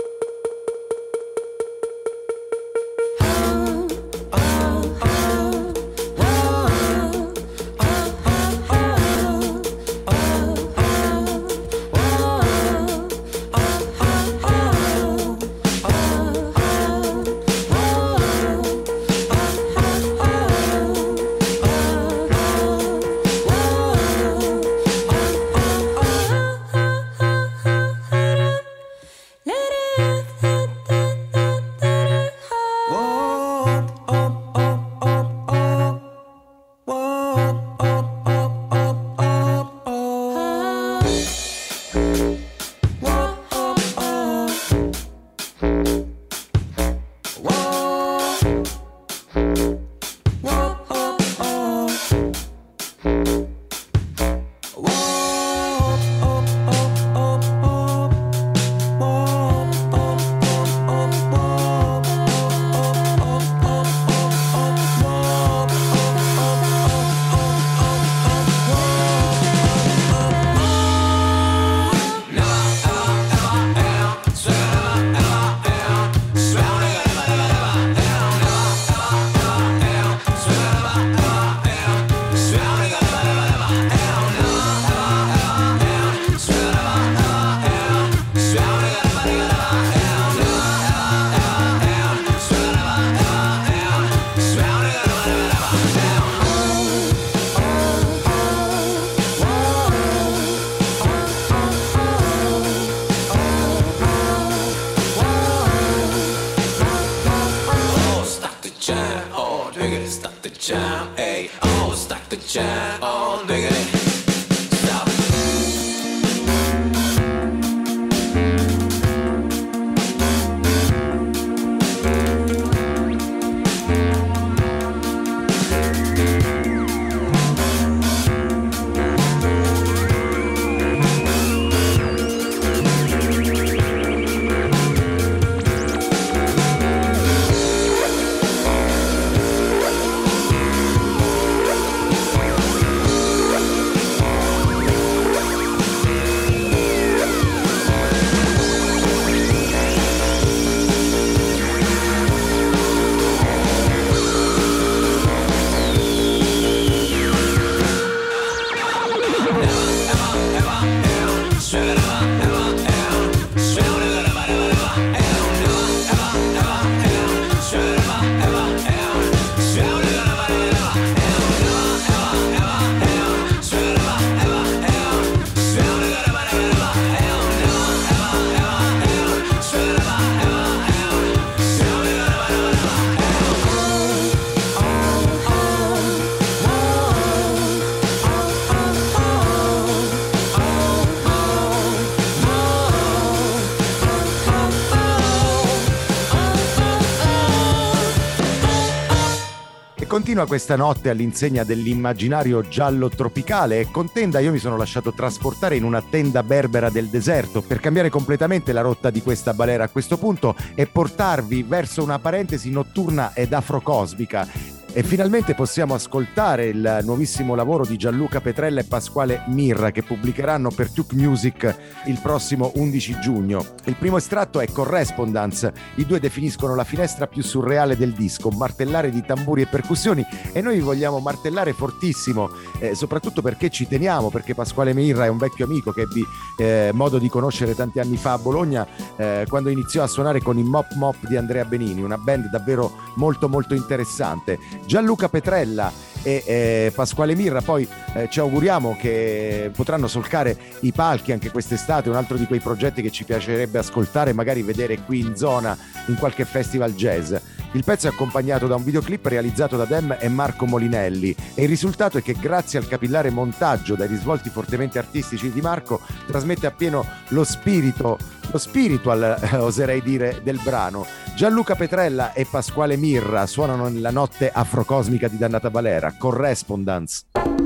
Continua 200.33 200.47
questa 200.47 200.77
notte 200.77 201.11
all'insegna 201.11 201.63
dell'immaginario 201.63 202.67
giallo 202.67 203.11
tropicale 203.11 203.81
e 203.81 203.91
con 203.91 204.11
tenda 204.11 204.39
io 204.39 204.51
mi 204.51 204.59
sono 204.59 204.79
lasciato 204.79 205.13
trasportare 205.13 205.77
in 205.77 205.85
una 205.85 206.01
tenda 206.01 206.43
berbera 206.43 206.89
del 206.89 207.09
deserto 207.09 207.61
per 207.61 207.81
cambiare 207.81 208.09
completamente 208.09 208.73
la 208.73 208.81
rotta 208.81 209.11
di 209.11 209.21
questa 209.21 209.53
balera. 209.53 209.85
A 209.85 209.89
questo 209.91 210.17
punto 210.17 210.57
e 210.75 210.87
portarvi 210.87 211.63
verso 211.65 212.03
una 212.03 212.19
parentesi 212.19 212.71
notturna 212.71 213.35
ed 213.35 213.53
afrocosmica 213.53 214.72
e 214.95 215.03
finalmente 215.03 215.55
possiamo 215.55 215.95
ascoltare 215.95 216.67
il 216.67 217.01
nuovissimo 217.03 217.55
lavoro 217.55 217.87
di 217.87 217.97
Gianluca 217.97 218.43
Petrella 218.43 218.81
e 218.81 218.85
Pasquale 218.85 219.45
Mirra 219.47 219.91
che 219.91 220.03
pubblicheranno 220.03 220.71
per 220.71 220.91
Tuke 220.91 221.15
Music 221.15 221.77
il 222.07 222.19
prossimo 222.23 222.73
11 222.75 223.19
giugno. 223.21 223.65
Il 223.85 223.97
primo 223.97 224.19
estratto 224.19 224.61
è 224.61 224.67
Correspondence, 224.71 225.73
i 225.97 226.05
due 226.05 226.21
definiscono 226.21 226.75
la 226.75 226.85
finestra 226.85 227.27
più 227.27 227.43
surreale 227.43 227.97
del 227.97 228.13
disco, 228.13 228.51
martellare 228.51 229.11
di 229.11 229.25
tamburi 229.25 229.63
e 229.63 229.67
percussioni 229.67 230.25
e 230.53 230.61
noi 230.61 230.75
vi 230.75 230.83
vogliamo 230.83 231.21
martellare 231.21 231.73
fortissimo, 231.73 232.51
eh, 232.79 232.95
soprattutto 232.95 233.41
perché 233.41 233.71
ci 233.71 233.89
teniamo, 233.89 234.29
perché 234.29 234.55
Pasquale 234.55 234.93
Mirra 234.93 235.25
è 235.25 235.29
un 235.29 235.39
vecchio 235.39 235.65
amico 235.65 235.93
che 235.93 236.03
ebbi 236.03 236.25
eh, 236.59 236.91
modo 236.93 237.19
di 237.19 237.29
conoscere 237.31 237.75
tanti 237.75 237.99
anni 237.99 238.19
fa 238.19 238.33
a 238.33 238.39
Bologna 238.39 238.87
eh, 239.17 239.47
quando 239.49 239.71
iniziò 239.71 240.03
a 240.03 240.07
suonare 240.07 240.41
con 240.41 240.59
i 240.59 240.63
Mop 240.63 240.93
Mop 240.97 241.27
di 241.27 241.37
Andrea 241.37 241.65
Benini, 241.65 242.03
una 242.03 242.19
band 242.19 242.51
davvero 242.51 242.93
molto 243.17 243.49
molto 243.49 243.75
interessante. 243.75 244.59
Gianluca 244.87 245.29
Petrella 245.29 245.93
e 246.23 246.43
eh, 246.47 246.93
Pasquale 246.95 247.35
Mirra. 247.35 247.61
Poi 247.61 247.87
eh, 248.15 248.29
ci 248.31 248.41
auguriamo 248.41 248.97
che 248.99 249.71
potranno 249.75 250.09
solcare 250.09 250.57
i 250.81 250.93
palchi 250.93 251.33
anche 251.33 251.51
quest'estate 251.51 252.09
un 252.09 252.17
altro 252.17 252.37
di 252.37 252.47
quei 252.47 252.61
progetti 252.61 253.03
che 253.03 253.11
ci 253.11 253.25
piacerebbe 253.25 253.79
ascoltare 253.79 254.33
magari 254.33 254.63
vedere 254.63 255.01
qui 255.01 255.21
in 255.21 255.37
zona 255.37 255.77
in 256.07 256.17
qualche 256.17 256.45
festival 256.45 256.95
jazz 256.95 257.35
il 257.73 257.85
pezzo 257.85 258.07
è 258.07 258.11
accompagnato 258.11 258.67
da 258.67 258.77
un 258.77 258.85
videoclip 258.85 259.27
realizzato 259.27 259.77
da 259.77 259.85
Dem 259.85 260.17
e 260.19 260.29
Marco 260.29 260.67
Molinelli 260.67 261.35
e 261.55 261.63
il 261.63 261.69
risultato 261.69 262.19
è 262.19 262.23
che 262.23 262.35
grazie 262.39 262.79
al 262.79 262.87
capillare 262.87 263.31
montaggio 263.31 263.95
dai 263.95 264.09
risvolti 264.09 264.51
fortemente 264.51 264.99
artistici 264.99 265.51
di 265.51 265.61
Marco 265.61 266.01
trasmette 266.27 266.67
appieno 266.67 267.05
lo 267.29 267.45
spirito, 267.45 268.19
lo 268.51 268.59
spiritual 268.59 269.39
eh, 269.41 269.57
oserei 269.57 270.03
dire, 270.03 270.41
del 270.43 270.61
brano. 270.63 271.07
Gianluca 271.35 271.75
Petrella 271.75 272.33
e 272.33 272.47
Pasquale 272.51 272.97
Mirra 272.97 273.47
suonano 273.47 273.89
nella 273.89 274.11
notte 274.11 274.51
afrocosmica 274.51 275.29
di 275.29 275.39
Dannata 275.39 275.71
Valera, 275.71 276.15
Correspondence. 276.17 277.62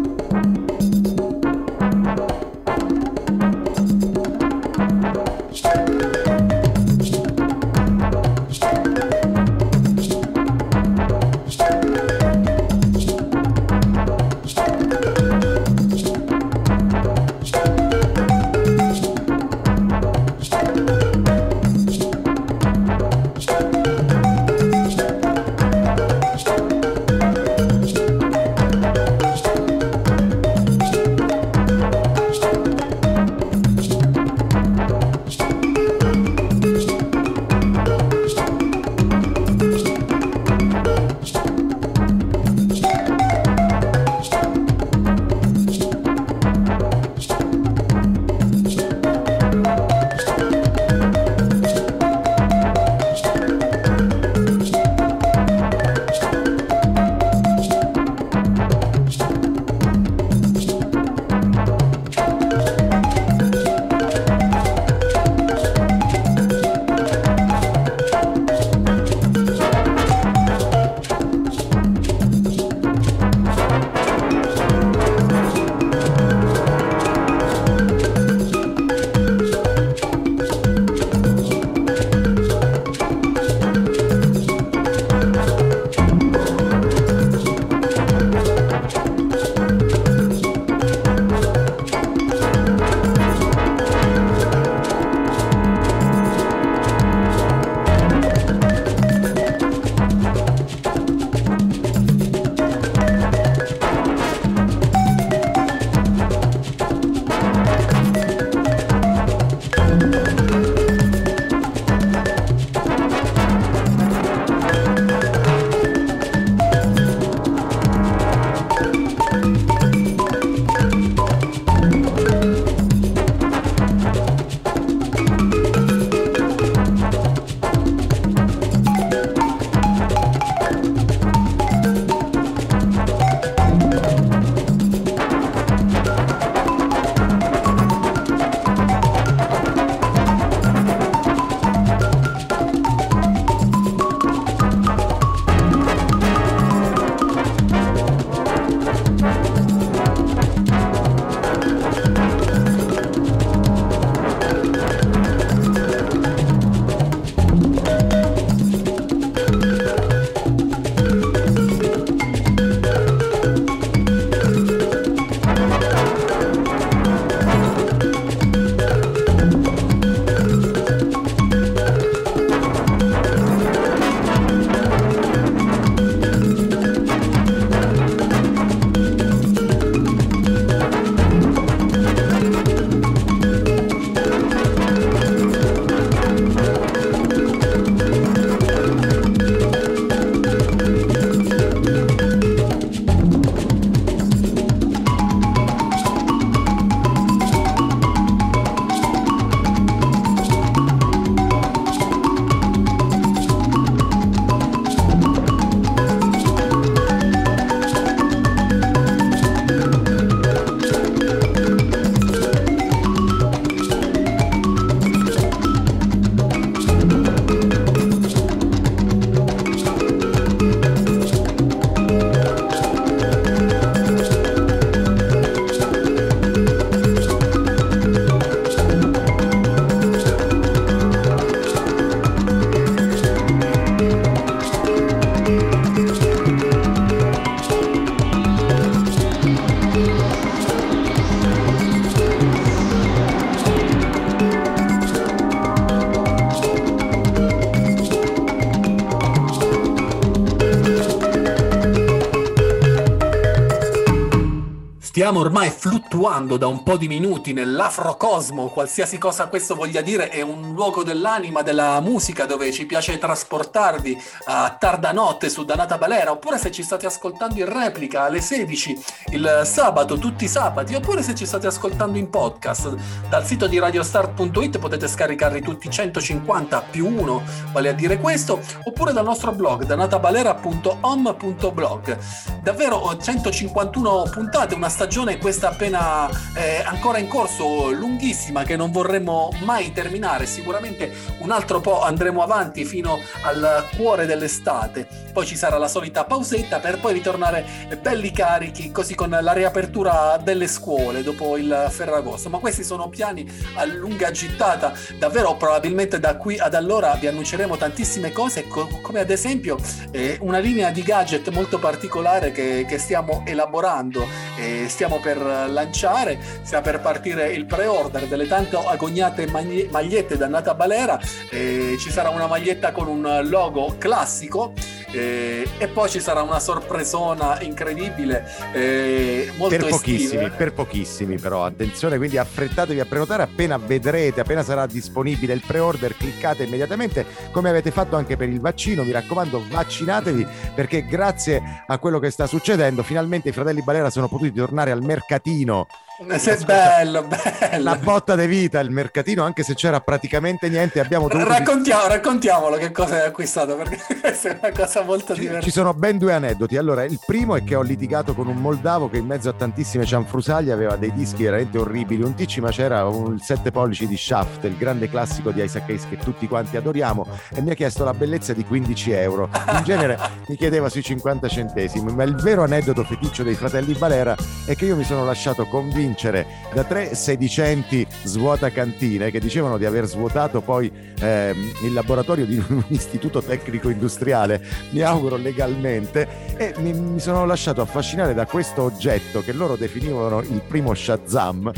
Stiamo 255.36 255.54
ormai 255.54 255.68
fluttuando 255.68 256.56
da 256.56 256.66
un 256.66 256.82
po' 256.82 256.96
di 256.96 257.08
minuti 257.08 257.52
nell'afrocosmo, 257.52 258.68
qualsiasi 258.68 259.18
cosa 259.18 259.48
questo 259.48 259.74
voglia 259.74 260.00
dire, 260.00 260.30
è 260.30 260.40
un 260.40 260.72
luogo 260.72 261.02
dell'anima, 261.02 261.60
della 261.60 262.00
musica 262.00 262.46
dove 262.46 262.72
ci 262.72 262.86
piace 262.86 263.18
trasportarvi 263.18 264.18
a 264.46 264.74
tarda 264.80 265.12
notte 265.12 265.50
su 265.50 265.66
Danata 265.66 265.98
Balera, 265.98 266.30
oppure 266.30 266.56
se 266.56 266.70
ci 266.70 266.82
state 266.82 267.04
ascoltando 267.04 267.58
in 267.58 267.70
replica 267.70 268.22
alle 268.22 268.40
16 268.40 269.04
il 269.32 269.60
sabato, 269.64 270.16
tutti 270.16 270.44
i 270.44 270.48
sabati, 270.48 270.94
oppure 270.94 271.22
se 271.22 271.34
ci 271.34 271.44
state 271.44 271.66
ascoltando 271.66 272.16
in 272.16 272.30
podcast 272.30 272.94
dal 273.28 273.44
sito 273.44 273.66
di 273.66 273.78
radiostart.it 273.78 274.78
potete 274.78 275.06
scaricarli 275.06 275.60
tutti 275.60 275.90
150 275.90 276.80
più 276.90 277.14
1, 277.14 277.42
vale 277.72 277.90
a 277.90 277.92
dire 277.92 278.16
questo, 278.16 278.58
oppure 278.84 279.12
dal 279.12 279.24
nostro 279.24 279.52
blog 279.52 279.84
danatabalera.om.blog. 279.84 282.18
Davvero 282.66 283.16
151 283.16 284.24
puntate, 284.28 284.74
una 284.74 284.88
stagione 284.88 285.38
questa 285.38 285.68
appena 285.68 286.28
eh, 286.66 286.82
ancora 286.84 287.18
in 287.18 287.28
corso, 287.28 287.92
lunghissima, 287.92 288.64
che 288.64 288.76
non 288.76 288.90
vorremmo 288.90 289.50
mai 289.62 289.92
terminare. 289.92 290.46
Sicuramente 290.46 291.12
un 291.38 291.52
altro 291.52 291.80
po' 291.80 292.02
andremo 292.02 292.42
avanti 292.42 292.84
fino 292.84 293.20
al 293.42 293.86
cuore 293.96 294.26
dell'estate. 294.26 295.06
Poi 295.32 295.46
ci 295.46 295.56
sarà 295.56 295.78
la 295.78 295.86
solita 295.86 296.24
pausetta 296.24 296.80
per 296.80 296.98
poi 296.98 297.12
ritornare 297.12 297.64
belli 298.00 298.32
carichi, 298.32 298.90
così 298.90 299.14
con 299.14 299.36
la 299.40 299.52
riapertura 299.52 300.40
delle 300.42 300.66
scuole 300.66 301.22
dopo 301.22 301.56
il 301.56 301.86
Ferragosto. 301.90 302.48
Ma 302.48 302.58
questi 302.58 302.82
sono 302.82 303.08
piani 303.08 303.48
a 303.74 303.84
lunga 303.84 304.30
gittata. 304.32 304.92
Davvero, 305.18 305.56
probabilmente 305.56 306.18
da 306.18 306.36
qui 306.36 306.58
ad 306.58 306.74
allora 306.74 307.14
vi 307.14 307.28
annunceremo 307.28 307.76
tantissime 307.76 308.32
cose, 308.32 308.66
co- 308.66 308.88
come 309.02 309.20
ad 309.20 309.30
esempio 309.30 309.78
eh, 310.10 310.38
una 310.40 310.58
linea 310.58 310.90
di 310.90 311.02
gadget 311.02 311.50
molto 311.50 311.78
particolare 311.78 312.50
che, 312.50 312.84
che 312.88 312.98
stiamo 312.98 313.42
elaborando 313.46 314.26
e 314.56 314.86
stiamo 314.88 315.20
per 315.20 315.38
lanciare, 315.38 316.55
sta 316.62 316.80
per 316.80 317.00
partire 317.00 317.52
il 317.52 317.64
pre-order 317.66 318.26
delle 318.26 318.46
tanto 318.46 318.86
agognate 318.86 319.46
maglie- 319.46 319.88
magliette 319.90 320.36
da 320.36 320.48
Nata 320.48 320.74
Balera, 320.74 321.20
e 321.50 321.96
ci 321.98 322.10
sarà 322.10 322.30
una 322.30 322.46
maglietta 322.46 322.92
con 322.92 323.08
un 323.08 323.40
logo 323.48 323.94
classico 323.98 324.72
eh, 325.16 325.68
e 325.78 325.88
poi 325.88 326.08
ci 326.10 326.20
sarà 326.20 326.42
una 326.42 326.60
sorpresona 326.60 327.60
incredibile 327.60 328.46
eh, 328.72 329.50
molto 329.56 329.76
per 329.76 329.88
pochissimi, 329.88 330.42
estiva. 330.42 330.48
per 330.50 330.72
pochissimi 330.72 331.38
però, 331.38 331.64
attenzione, 331.64 332.16
quindi 332.16 332.38
affrettatevi 332.38 333.00
a 333.00 333.04
prenotare 333.04 333.42
appena 333.42 333.78
vedrete, 333.78 334.40
appena 334.40 334.62
sarà 334.62 334.86
disponibile 334.86 335.54
il 335.54 335.62
pre-order, 335.66 336.16
cliccate 336.16 336.64
immediatamente 336.64 337.24
come 337.50 337.68
avete 337.68 337.90
fatto 337.90 338.16
anche 338.16 338.36
per 338.36 338.48
il 338.48 338.60
vaccino, 338.60 339.04
mi 339.04 339.12
raccomando 339.12 339.62
vaccinatevi 339.68 340.46
perché 340.74 341.06
grazie 341.06 341.84
a 341.86 341.98
quello 341.98 342.18
che 342.18 342.30
sta 342.30 342.46
succedendo 342.46 343.02
finalmente 343.02 343.48
i 343.48 343.52
fratelli 343.52 343.82
Balera 343.82 344.10
sono 344.10 344.28
potuti 344.28 344.52
tornare 344.52 344.90
al 344.90 345.02
mercatino 345.02 345.86
Eh, 346.28 346.38
Se- 346.38 346.56
bello, 346.64 347.24
bello. 347.24 347.82
la 347.82 347.96
botta 347.96 348.34
di 348.36 348.46
vita, 348.46 348.80
il 348.80 348.90
mercatino, 348.90 349.44
anche 349.44 349.62
se 349.62 349.74
c'era 349.74 350.00
praticamente 350.00 350.68
niente, 350.70 350.98
abbiamo 350.98 351.28
dovuto... 351.28 351.48
Raccontiamo, 351.48 352.06
raccontiamolo 352.06 352.76
che 352.76 352.90
cosa 352.90 353.16
hai 353.16 353.26
acquistato 353.26 353.76
perché 353.76 353.98
questa 354.20 354.48
è 354.48 354.58
una 354.62 354.72
cosa 354.72 355.02
molto 355.06 355.32
Ci, 355.34 355.40
divertente. 355.40 355.66
ci 355.66 355.72
sono 355.72 355.94
ben 355.94 356.18
due 356.18 356.34
aneddoti. 356.34 356.76
Allora, 356.76 357.04
il 357.04 357.18
primo 357.24 357.56
è 357.56 357.64
che 357.64 357.74
ho 357.74 357.82
litigato 357.82 358.34
con 358.34 358.46
un 358.48 358.56
moldavo 358.56 359.08
che 359.08 359.16
in 359.16 359.26
mezzo 359.26 359.48
a 359.48 359.52
tantissime 359.52 360.04
cianfrusaglie 360.04 360.72
aveva 360.72 360.96
dei 360.96 361.12
dischi 361.14 361.44
veramente 361.44 361.78
orribili. 361.78 362.22
Un 362.22 362.34
TC, 362.34 362.58
ma 362.58 362.70
c'era 362.70 363.06
un 363.06 363.38
7 363.38 363.70
pollici 363.70 364.06
di 364.06 364.16
Shaft, 364.16 364.64
il 364.64 364.76
grande 364.76 365.08
classico 365.08 365.50
di 365.50 365.62
Isaac 365.62 365.88
Hayes 365.88 366.06
che 366.08 366.18
tutti 366.18 366.46
quanti 366.46 366.76
adoriamo, 366.76 367.26
e 367.54 367.62
mi 367.62 367.70
ha 367.70 367.74
chiesto 367.74 368.04
la 368.04 368.12
bellezza 368.12 368.52
di 368.52 368.64
15 368.64 369.10
euro. 369.12 369.48
In 369.76 369.82
genere 369.84 370.18
mi 370.48 370.56
chiedeva 370.56 370.88
sui 370.88 371.02
50 371.02 371.48
centesimi, 371.48 372.12
ma 372.12 372.24
il 372.24 372.34
vero 372.34 372.62
aneddoto 372.64 373.04
feticcio 373.04 373.42
dei 373.42 373.54
fratelli 373.54 373.94
Valera 373.94 374.34
è 374.66 374.74
che 374.74 374.84
io 374.86 374.96
mi 374.96 375.04
sono 375.04 375.24
lasciato 375.24 375.66
convincere 375.66 376.46
da 376.74 376.84
tre 376.84 377.14
sedicenti 377.14 378.06
svuota 378.24 378.70
cantine 378.70 379.30
che 379.30 379.38
dicevano 379.38 379.78
di 379.78 379.84
aver 379.84 380.06
svuotato 380.06 380.60
poi 380.60 380.90
ehm, 381.20 381.72
il 381.84 381.92
laboratorio 381.92 382.44
di 382.44 382.62
un 382.68 382.82
istituto 382.88 383.42
tecnico 383.42 383.88
industriale, 383.88 384.62
mi 384.90 385.00
auguro 385.02 385.36
legalmente, 385.36 386.28
e 386.56 386.74
mi, 386.78 386.92
mi 386.92 387.20
sono 387.20 387.46
lasciato 387.46 387.80
affascinare 387.80 388.34
da 388.34 388.46
questo 388.46 388.82
oggetto 388.82 389.42
che 389.42 389.52
loro 389.52 389.76
definivano 389.76 390.40
il 390.40 390.62
primo 390.66 390.94
Shazam, 390.94 391.72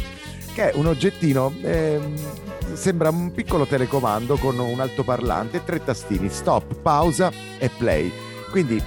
che 0.55 0.71
è 0.71 0.77
un 0.77 0.87
oggettino... 0.87 1.53
ehm, 1.63 2.15
Sembra 2.71 3.09
un 3.09 3.33
piccolo 3.33 3.65
telecomando 3.65 4.37
con 4.37 4.59
un 4.59 4.79
altoparlante 4.79 5.57
e 5.57 5.65
tre 5.65 5.83
tastini, 5.83 6.29
stop, 6.29 6.75
pausa 6.83 7.33
e 7.59 7.71
play. 7.71 8.13
Quindi 8.51 8.81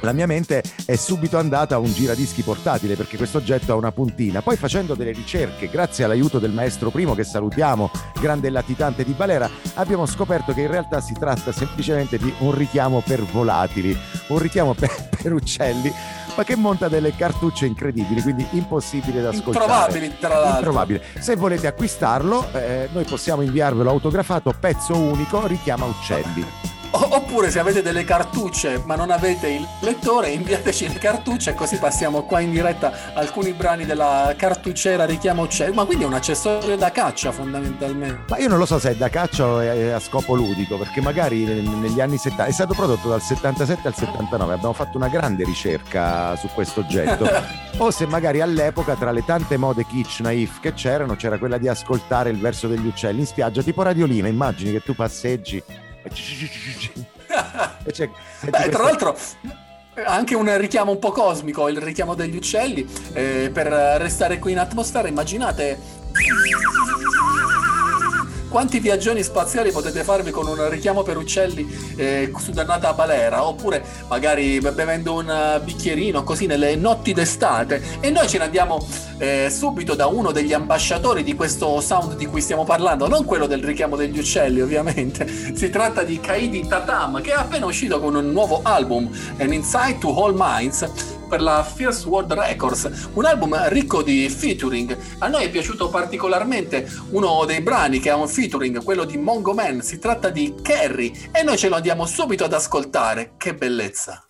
la 0.00 0.12
mia 0.12 0.26
mente 0.26 0.62
è 0.84 0.96
subito 0.96 1.38
andata 1.38 1.74
a 1.74 1.78
un 1.78 1.92
giradischi 1.92 2.42
portatile 2.42 2.94
perché 2.94 3.16
questo 3.16 3.38
oggetto 3.38 3.72
ha 3.72 3.76
una 3.76 3.92
puntina. 3.92 4.42
Poi 4.42 4.56
facendo 4.56 4.94
delle 4.94 5.12
ricerche, 5.12 5.68
grazie 5.68 6.04
all'aiuto 6.04 6.38
del 6.38 6.52
maestro 6.52 6.90
Primo 6.90 7.14
che 7.14 7.24
salutiamo, 7.24 7.90
grande 8.20 8.50
latitante 8.50 9.04
di 9.04 9.12
Balera, 9.12 9.48
abbiamo 9.74 10.06
scoperto 10.06 10.52
che 10.52 10.62
in 10.62 10.70
realtà 10.70 11.00
si 11.00 11.14
tratta 11.14 11.52
semplicemente 11.52 12.18
di 12.18 12.32
un 12.38 12.54
richiamo 12.54 13.02
per 13.04 13.22
volatili, 13.22 13.96
un 14.28 14.38
richiamo 14.38 14.74
per, 14.74 15.08
per 15.20 15.32
uccelli, 15.32 15.92
ma 16.36 16.44
che 16.44 16.54
monta 16.54 16.88
delle 16.88 17.14
cartucce 17.16 17.66
incredibili, 17.66 18.22
quindi 18.22 18.46
impossibile 18.50 19.20
da 19.20 19.30
ascoltare. 19.30 19.64
Introvabili, 19.64 20.18
tra 20.20 20.28
l'altro. 20.28 20.56
Introvabile. 20.56 21.02
Se 21.18 21.34
volete 21.34 21.66
acquistarlo, 21.66 22.52
eh, 22.52 22.88
noi 22.92 23.04
possiamo 23.04 23.42
inviarvelo 23.42 23.90
autografato, 23.90 24.54
pezzo 24.58 24.96
unico, 24.96 25.46
richiama 25.46 25.86
uccelli. 25.86 26.77
Oppure 26.90 27.50
se 27.50 27.58
avete 27.58 27.82
delle 27.82 28.04
cartucce 28.04 28.82
ma 28.84 28.94
non 28.94 29.10
avete 29.10 29.48
il 29.48 29.66
lettore, 29.80 30.30
inviateci 30.30 30.88
le 30.88 30.98
cartucce 30.98 31.54
così 31.54 31.76
passiamo 31.76 32.22
qua 32.22 32.40
in 32.40 32.50
diretta 32.50 33.12
alcuni 33.14 33.52
brani 33.52 33.84
della 33.84 34.34
cartucciera 34.36 35.04
richiamo 35.04 35.42
uccelli. 35.42 35.74
Ma 35.74 35.84
quindi 35.84 36.04
è 36.04 36.06
un 36.06 36.14
accessorio 36.14 36.76
da 36.76 36.90
caccia 36.90 37.30
fondamentalmente. 37.32 38.24
Ma 38.28 38.38
io 38.38 38.48
non 38.48 38.58
lo 38.58 38.66
so 38.66 38.78
se 38.78 38.90
è 38.90 38.96
da 38.96 39.08
caccia 39.08 39.46
o 39.46 39.60
è 39.60 39.90
a 39.90 40.00
scopo 40.00 40.34
ludico, 40.34 40.76
perché 40.76 41.00
magari 41.00 41.44
negli 41.44 42.00
anni 42.00 42.16
70 42.16 42.46
è 42.46 42.52
stato 42.52 42.74
prodotto 42.74 43.08
dal 43.08 43.20
77 43.20 43.86
al 43.86 43.94
79, 43.94 44.54
abbiamo 44.54 44.72
fatto 44.72 44.96
una 44.96 45.08
grande 45.08 45.44
ricerca 45.44 46.36
su 46.36 46.48
questo 46.54 46.80
oggetto. 46.80 47.28
o 47.78 47.90
se 47.90 48.06
magari 48.06 48.40
all'epoca 48.40 48.94
tra 48.94 49.10
le 49.10 49.24
tante 49.24 49.56
mode 49.56 49.84
kitsch 49.84 50.20
naif 50.20 50.60
che 50.60 50.72
c'erano 50.72 51.16
c'era 51.16 51.38
quella 51.38 51.58
di 51.58 51.68
ascoltare 51.68 52.30
il 52.30 52.38
verso 52.38 52.66
degli 52.66 52.86
uccelli 52.86 53.20
in 53.20 53.26
spiaggia, 53.26 53.62
tipo 53.62 53.82
radiolina, 53.82 54.28
immagini 54.28 54.72
che 54.72 54.82
tu 54.82 54.94
passeggi 54.94 55.62
e 56.02 56.10
e 57.84 57.94
senti 57.94 58.14
Beh, 58.44 58.50
tra 58.50 58.60
questa- 58.60 58.82
l'altro 58.82 59.16
anche 60.04 60.36
un 60.36 60.56
richiamo 60.58 60.92
un 60.92 60.98
po' 61.00 61.10
cosmico, 61.10 61.68
il 61.68 61.80
richiamo 61.80 62.14
degli 62.14 62.36
uccelli, 62.36 62.86
eh, 63.14 63.50
per 63.52 63.66
restare 63.66 64.38
qui 64.38 64.52
in 64.52 64.60
atmosfera, 64.60 65.08
immaginate 65.08 65.76
quanti 68.48 68.80
viaggioni 68.80 69.22
spaziali 69.22 69.70
potete 69.70 70.02
farvi 70.02 70.30
con 70.30 70.46
un 70.46 70.68
richiamo 70.68 71.02
per 71.02 71.16
uccelli 71.16 71.94
eh, 71.96 72.32
su 72.38 72.50
dannata 72.50 72.92
balera, 72.92 73.46
oppure 73.46 73.82
magari 74.08 74.58
be- 74.60 74.72
bevendo 74.72 75.14
un 75.14 75.30
eh, 75.30 75.60
bicchierino 75.62 76.24
così 76.24 76.46
nelle 76.46 76.74
notti 76.76 77.12
d'estate? 77.12 77.82
E 78.00 78.10
noi 78.10 78.26
ce 78.28 78.38
ne 78.38 78.44
andiamo 78.44 78.86
eh, 79.18 79.48
subito 79.50 79.94
da 79.94 80.06
uno 80.06 80.32
degli 80.32 80.52
ambasciatori 80.52 81.22
di 81.22 81.34
questo 81.34 81.80
sound 81.80 82.16
di 82.16 82.26
cui 82.26 82.40
stiamo 82.40 82.64
parlando, 82.64 83.08
non 83.08 83.24
quello 83.24 83.46
del 83.46 83.62
richiamo 83.62 83.96
degli 83.96 84.18
uccelli 84.18 84.60
ovviamente, 84.60 85.26
si 85.54 85.70
tratta 85.70 86.02
di 86.02 86.20
Kaidi 86.20 86.66
Tatam 86.66 87.20
che 87.20 87.32
è 87.32 87.36
appena 87.36 87.66
uscito 87.66 88.00
con 88.00 88.14
un 88.14 88.30
nuovo 88.30 88.60
album, 88.62 89.10
An 89.38 89.52
Insight 89.52 89.98
to 89.98 90.14
All 90.14 90.34
Minds, 90.36 91.16
per 91.28 91.42
la 91.42 91.62
Fierce 91.62 92.08
World 92.08 92.32
Records, 92.32 93.08
un 93.14 93.24
album 93.24 93.68
ricco 93.68 94.02
di 94.02 94.28
featuring. 94.28 94.96
A 95.18 95.28
noi 95.28 95.44
è 95.44 95.50
piaciuto 95.50 95.88
particolarmente 95.88 96.90
uno 97.10 97.44
dei 97.44 97.60
brani 97.60 98.00
che 98.00 98.10
ha 98.10 98.16
un 98.16 98.28
featuring, 98.28 98.82
quello 98.82 99.04
di 99.04 99.18
Mongo 99.18 99.52
Man, 99.54 99.82
si 99.82 99.98
tratta 99.98 100.30
di 100.30 100.54
Kerry 100.62 101.30
e 101.30 101.42
noi 101.42 101.56
ce 101.56 101.68
lo 101.68 101.76
andiamo 101.76 102.06
subito 102.06 102.44
ad 102.44 102.52
ascoltare. 102.52 103.32
Che 103.36 103.54
bellezza! 103.54 104.27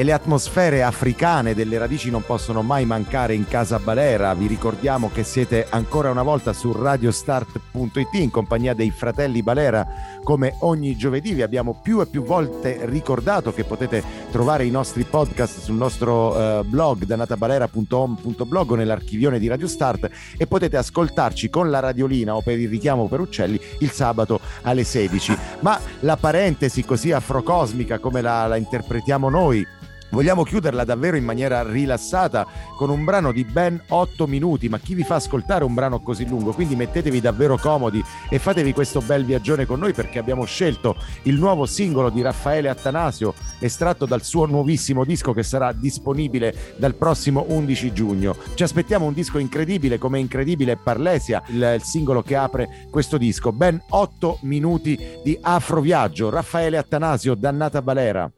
E 0.00 0.02
le 0.02 0.14
atmosfere 0.14 0.82
africane 0.82 1.54
delle 1.54 1.76
radici 1.76 2.08
non 2.08 2.24
possono 2.24 2.62
mai 2.62 2.86
mancare 2.86 3.34
in 3.34 3.46
Casa 3.46 3.78
Balera. 3.78 4.32
Vi 4.32 4.46
ricordiamo 4.46 5.10
che 5.12 5.24
siete 5.24 5.66
ancora 5.68 6.08
una 6.08 6.22
volta 6.22 6.54
su 6.54 6.72
radiostart.it 6.72 8.14
in 8.14 8.30
compagnia 8.30 8.72
dei 8.72 8.90
fratelli 8.90 9.42
Balera. 9.42 9.86
Come 10.24 10.54
ogni 10.60 10.96
giovedì 10.96 11.34
vi 11.34 11.42
abbiamo 11.42 11.78
più 11.82 12.00
e 12.00 12.06
più 12.06 12.22
volte 12.22 12.86
ricordato 12.86 13.52
che 13.52 13.64
potete 13.64 14.02
trovare 14.30 14.64
i 14.64 14.70
nostri 14.70 15.04
podcast 15.04 15.58
sul 15.60 15.76
nostro 15.76 16.34
eh, 16.34 16.62
blog 16.64 17.04
danatabalera.home.blog 17.04 18.70
o 18.70 18.74
nell'archivione 18.76 19.38
di 19.38 19.48
Radio 19.48 19.68
Start 19.68 20.08
e 20.38 20.46
potete 20.46 20.78
ascoltarci 20.78 21.50
con 21.50 21.68
la 21.68 21.80
radiolina 21.80 22.34
o 22.34 22.40
per 22.40 22.58
il 22.58 22.70
richiamo 22.70 23.06
per 23.06 23.20
uccelli 23.20 23.60
il 23.80 23.90
sabato 23.90 24.40
alle 24.62 24.84
16. 24.84 25.36
Ma 25.60 25.78
la 26.00 26.16
parentesi 26.16 26.86
così 26.86 27.12
afrocosmica 27.12 27.98
come 27.98 28.22
la, 28.22 28.46
la 28.46 28.56
interpretiamo 28.56 29.28
noi 29.28 29.66
Vogliamo 30.10 30.42
chiuderla 30.42 30.84
davvero 30.84 31.16
in 31.16 31.24
maniera 31.24 31.62
rilassata 31.62 32.46
con 32.76 32.90
un 32.90 33.04
brano 33.04 33.30
di 33.32 33.44
ben 33.44 33.80
8 33.88 34.26
minuti, 34.26 34.68
ma 34.68 34.78
chi 34.78 34.94
vi 34.94 35.04
fa 35.04 35.16
ascoltare 35.16 35.64
un 35.64 35.72
brano 35.72 36.00
così 36.00 36.26
lungo? 36.26 36.52
Quindi 36.52 36.74
mettetevi 36.74 37.20
davvero 37.20 37.56
comodi 37.56 38.02
e 38.28 38.38
fatevi 38.38 38.72
questo 38.72 39.00
bel 39.00 39.24
viaggione 39.24 39.66
con 39.66 39.78
noi 39.78 39.92
perché 39.92 40.18
abbiamo 40.18 40.44
scelto 40.44 40.96
il 41.22 41.38
nuovo 41.38 41.64
singolo 41.66 42.10
di 42.10 42.22
Raffaele 42.22 42.68
Attanasio 42.68 43.34
estratto 43.60 44.06
dal 44.06 44.22
suo 44.22 44.46
nuovissimo 44.46 45.04
disco 45.04 45.32
che 45.32 45.42
sarà 45.44 45.72
disponibile 45.72 46.74
dal 46.76 46.94
prossimo 46.94 47.44
11 47.48 47.92
giugno. 47.92 48.36
Ci 48.54 48.62
aspettiamo 48.62 49.06
un 49.06 49.12
disco 49.12 49.38
incredibile 49.38 49.98
come 49.98 50.18
incredibile 50.18 50.76
Parlesia, 50.76 51.42
il, 51.48 51.74
il 51.76 51.82
singolo 51.82 52.22
che 52.22 52.36
apre 52.36 52.86
questo 52.90 53.16
disco. 53.16 53.52
Ben 53.52 53.80
8 53.88 54.38
minuti 54.42 54.98
di 55.22 55.38
afroviaggio. 55.40 56.30
Raffaele 56.30 56.78
Attanasio, 56.78 57.34
Dannata 57.34 57.80
Balera. 57.82 58.30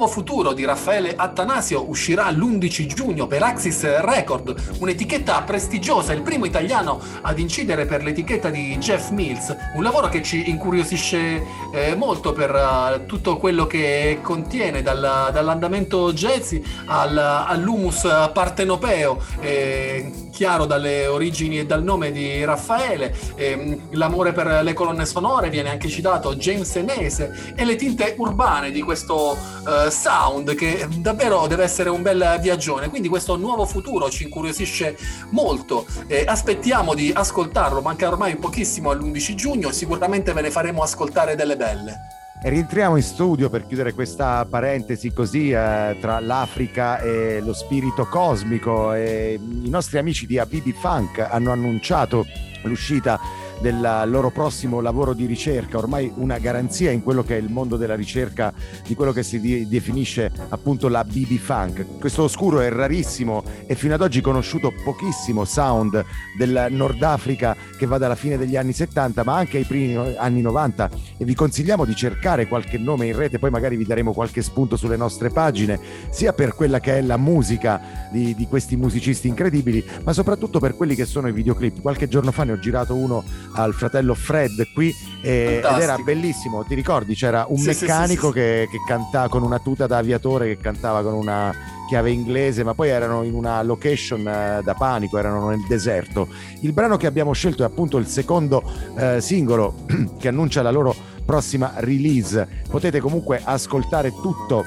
Nuovo 0.00 0.14
futuro 0.14 0.54
di 0.54 0.64
Raffaele 0.64 1.14
Attanasio 1.14 1.86
uscirà 1.86 2.30
l'11 2.30 2.86
giugno 2.86 3.26
per 3.26 3.42
Axis 3.42 3.82
Record, 4.00 4.78
un'etichetta 4.78 5.42
prestigiosa, 5.42 6.14
il 6.14 6.22
primo 6.22 6.46
italiano 6.46 6.98
ad 7.20 7.38
incidere 7.38 7.84
per 7.84 8.02
l'etichetta 8.02 8.48
di 8.48 8.78
Jeff 8.78 9.10
Mills, 9.10 9.54
un 9.74 9.82
lavoro 9.82 10.08
che 10.08 10.22
ci 10.22 10.48
incuriosisce 10.48 11.44
eh, 11.74 11.94
molto 11.96 12.32
per 12.32 12.50
eh, 12.54 13.04
tutto 13.04 13.36
quello 13.36 13.66
che 13.66 14.20
contiene, 14.22 14.80
dal- 14.80 15.28
dall'andamento 15.34 16.14
jazzy 16.14 16.62
al- 16.86 17.18
all'humus 17.18 18.30
partenopeo, 18.32 19.22
eh, 19.40 20.19
chiaro 20.40 20.64
dalle 20.64 21.06
origini 21.06 21.58
e 21.58 21.66
dal 21.66 21.82
nome 21.82 22.12
di 22.12 22.42
Raffaele, 22.46 23.14
ehm, 23.34 23.88
l'amore 23.90 24.32
per 24.32 24.62
le 24.62 24.72
colonne 24.72 25.04
sonore 25.04 25.50
viene 25.50 25.68
anche 25.68 25.90
citato, 25.90 26.34
James 26.34 26.74
Enese 26.76 27.52
e 27.54 27.62
le 27.66 27.76
tinte 27.76 28.14
urbane 28.16 28.70
di 28.70 28.80
questo 28.80 29.36
eh, 29.36 29.90
sound 29.90 30.54
che 30.54 30.88
davvero 30.96 31.46
deve 31.46 31.64
essere 31.64 31.90
un 31.90 32.00
bel 32.00 32.38
viaggione. 32.40 32.88
Quindi 32.88 33.08
questo 33.08 33.36
nuovo 33.36 33.66
futuro 33.66 34.08
ci 34.08 34.22
incuriosisce 34.22 34.96
molto. 35.28 35.84
Aspettiamo 36.24 36.94
di 36.94 37.12
ascoltarlo, 37.14 37.82
manca 37.82 38.08
ormai 38.08 38.36
pochissimo 38.36 38.88
all'11 38.88 39.34
giugno, 39.34 39.70
sicuramente 39.72 40.32
ve 40.32 40.40
ne 40.40 40.50
faremo 40.50 40.82
ascoltare 40.82 41.34
delle 41.34 41.56
belle. 41.56 42.19
Rientriamo 42.42 42.96
in 42.96 43.02
studio 43.02 43.50
per 43.50 43.66
chiudere 43.66 43.92
questa 43.92 44.46
parentesi 44.48 45.12
così 45.12 45.50
eh, 45.50 45.98
tra 46.00 46.20
l'Africa 46.20 46.98
e 46.98 47.40
lo 47.40 47.52
spirito 47.52 48.06
cosmico. 48.06 48.94
E 48.94 49.38
I 49.38 49.68
nostri 49.68 49.98
amici 49.98 50.24
di 50.24 50.38
Abibi 50.38 50.72
Funk 50.72 51.18
hanno 51.18 51.52
annunciato 51.52 52.24
l'uscita 52.62 53.20
del 53.60 54.04
loro 54.06 54.30
prossimo 54.30 54.80
lavoro 54.80 55.12
di 55.12 55.26
ricerca, 55.26 55.78
ormai 55.78 56.10
una 56.16 56.38
garanzia 56.38 56.90
in 56.90 57.02
quello 57.02 57.22
che 57.22 57.36
è 57.36 57.40
il 57.40 57.50
mondo 57.50 57.76
della 57.76 57.94
ricerca 57.94 58.52
di 58.86 58.94
quello 58.94 59.12
che 59.12 59.22
si 59.22 59.38
di- 59.38 59.68
definisce 59.68 60.32
appunto 60.48 60.88
la 60.88 61.04
BB 61.04 61.36
Funk. 61.36 61.98
Questo 61.98 62.22
oscuro 62.22 62.60
è 62.60 62.70
rarissimo 62.70 63.42
e 63.66 63.74
fino 63.74 63.94
ad 63.94 64.00
oggi 64.00 64.20
conosciuto 64.20 64.72
pochissimo 64.82 65.44
sound 65.44 66.02
del 66.36 66.68
Nord 66.70 67.02
Africa 67.02 67.56
che 67.78 67.86
va 67.86 67.98
dalla 67.98 68.14
fine 68.14 68.38
degli 68.38 68.56
anni 68.56 68.72
70 68.72 69.24
ma 69.24 69.36
anche 69.36 69.58
ai 69.58 69.64
primi 69.64 69.96
anni 70.16 70.40
90 70.40 70.90
e 71.18 71.24
vi 71.24 71.34
consigliamo 71.34 71.84
di 71.84 71.94
cercare 71.94 72.48
qualche 72.48 72.78
nome 72.78 73.06
in 73.06 73.16
rete, 73.16 73.38
poi 73.38 73.50
magari 73.50 73.76
vi 73.76 73.84
daremo 73.84 74.12
qualche 74.12 74.42
spunto 74.42 74.76
sulle 74.76 74.96
nostre 74.96 75.28
pagine, 75.30 75.78
sia 76.10 76.32
per 76.32 76.54
quella 76.54 76.80
che 76.80 76.98
è 76.98 77.02
la 77.02 77.18
musica 77.18 78.08
di, 78.10 78.34
di 78.34 78.46
questi 78.46 78.76
musicisti 78.76 79.28
incredibili, 79.28 79.84
ma 80.04 80.12
soprattutto 80.12 80.58
per 80.58 80.74
quelli 80.76 80.94
che 80.94 81.04
sono 81.04 81.28
i 81.28 81.32
videoclip. 81.32 81.80
Qualche 81.80 82.08
giorno 82.08 82.32
fa 82.32 82.44
ne 82.44 82.52
ho 82.52 82.58
girato 82.58 82.94
uno 82.94 83.22
al 83.52 83.74
fratello 83.74 84.14
Fred 84.14 84.72
qui 84.72 84.94
e- 85.22 85.60
ed 85.64 85.78
era 85.78 85.96
bellissimo, 85.98 86.64
ti 86.64 86.74
ricordi? 86.74 87.14
C'era 87.14 87.46
un 87.48 87.58
Sì, 87.58 87.66
meccanico 87.68 88.28
sì, 88.28 88.32
sì, 88.32 88.32
Che, 88.32 88.68
che 88.70 88.78
cantava 88.86 89.28
con 89.28 89.42
una 89.42 89.58
tuta 89.58 89.86
da 89.86 89.98
aviatore 89.98 90.46
che 90.46 90.56
cantava 90.56 91.02
con 91.02 91.14
una 91.14 91.52
chiave 91.88 92.10
inglese, 92.12 92.62
ma 92.62 92.72
poi 92.74 92.88
erano 92.88 93.24
in 93.24 93.34
una 93.34 93.60
location 93.62 94.20
eh, 94.20 94.60
da 94.62 94.74
panico, 94.74 95.18
erano 95.18 95.48
nel 95.48 95.64
deserto. 95.66 96.28
Il 96.60 96.72
brano 96.72 96.96
che 96.96 97.06
abbiamo 97.08 97.32
scelto 97.32 97.62
è 97.62 97.66
appunto 97.66 97.96
il 97.98 98.06
secondo 98.06 98.62
eh, 98.96 99.20
singolo 99.20 99.74
che 100.18 100.28
annuncia 100.28 100.62
la 100.62 100.70
loro 100.70 100.94
prossima 101.24 101.72
release. 101.78 102.46
Potete 102.68 103.00
comunque 103.00 103.40
ascoltare 103.42 104.12
tutto 104.22 104.64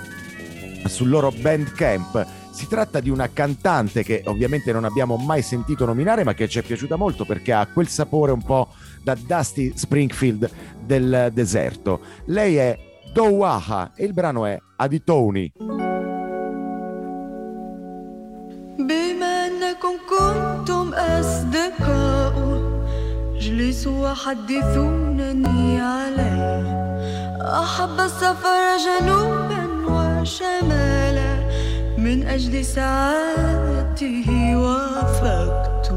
sul 0.88 1.08
loro 1.10 1.32
Bandcamp. 1.32 2.26
Si 2.53 2.67
tratta 2.67 3.01
di 3.01 3.11
una 3.11 3.29
cantante 3.33 4.03
che 4.03 4.23
ovviamente 4.27 4.73
non 4.73 4.85
abbiamo 4.85 5.17
mai 5.17 5.43
sentito 5.43 5.85
nominare, 5.85 6.25
ma 6.25 6.35
che 6.35 6.49
ci 6.49 6.59
è 6.59 6.63
piaciuta 6.63 6.97
molto 6.97 7.25
perché 7.25 7.53
ha 7.53 7.67
quel 7.67 7.89
sapore 7.89 8.33
un 8.33 8.43
po' 8.43 8.69
da 9.03 9.15
Dusty 9.15 9.73
Springfield 9.75 10.51
del 10.85 11.31
deserto. 11.33 12.01
Lei 12.27 12.57
è 12.57 12.79
Dowaha 13.13 13.93
e 13.95 14.05
il 14.05 14.13
brano 14.13 14.45
è 14.47 14.61
Aditoni. 14.77 15.53
بما 18.79 19.47
انكم 19.47 19.95
كنتم 20.09 20.95
اصدقاء 20.95 22.35
اجلسوا 23.37 24.11
وحدثونني 24.11 25.81
عليه 25.81 26.63
احب 27.63 28.01
السفر 28.01 28.77
جنوبا 28.87 29.63
وشمالا 29.89 31.22
من 32.04 32.24
أجل 32.28 32.66
سعادته 32.66 34.58
وافقت. 34.58 35.94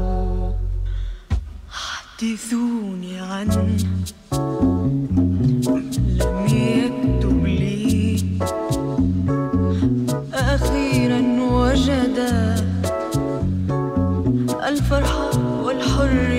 حدثوني 1.69 3.19
عنه 3.19 3.77
لم 6.19 6.45
يكتب 6.47 7.45
لي. 7.45 8.23
أخيرا 10.33 11.21
وجد 11.51 12.17
الفرحة 14.67 15.31
والحرية 15.63 16.36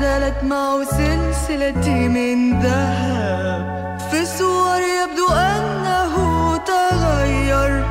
زالت 0.00 0.44
معه 0.44 0.84
سلسلتي 0.84 2.08
من 2.08 2.60
ذهب. 2.60 3.98
في 4.10 4.20
الصور 4.20 4.80
يبدو 4.80 5.28
أنه 5.28 6.14
تغير 6.56 7.84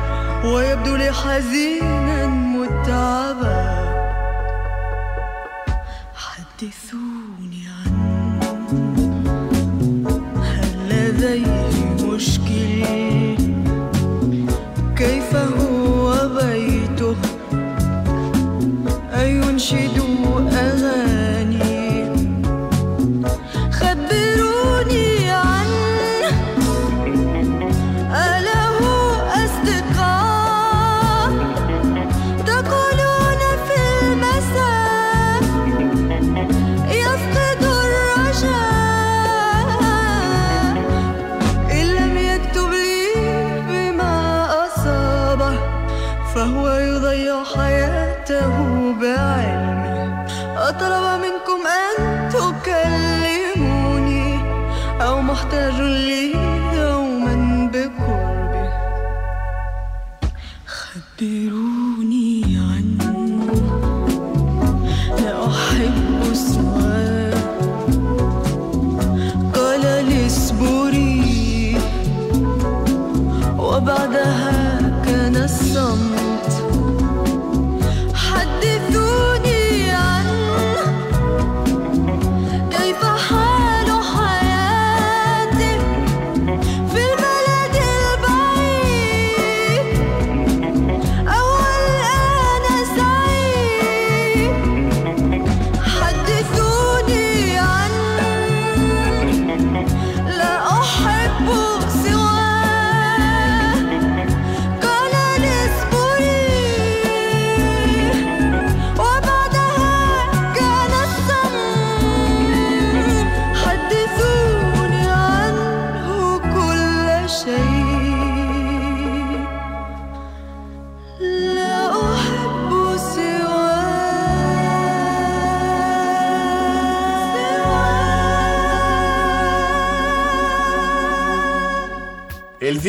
ويبدو 0.44 0.96
لي 0.96 1.12
حزينا 1.12 2.26
متعبا. 2.26 3.62
حدثوني 6.14 7.01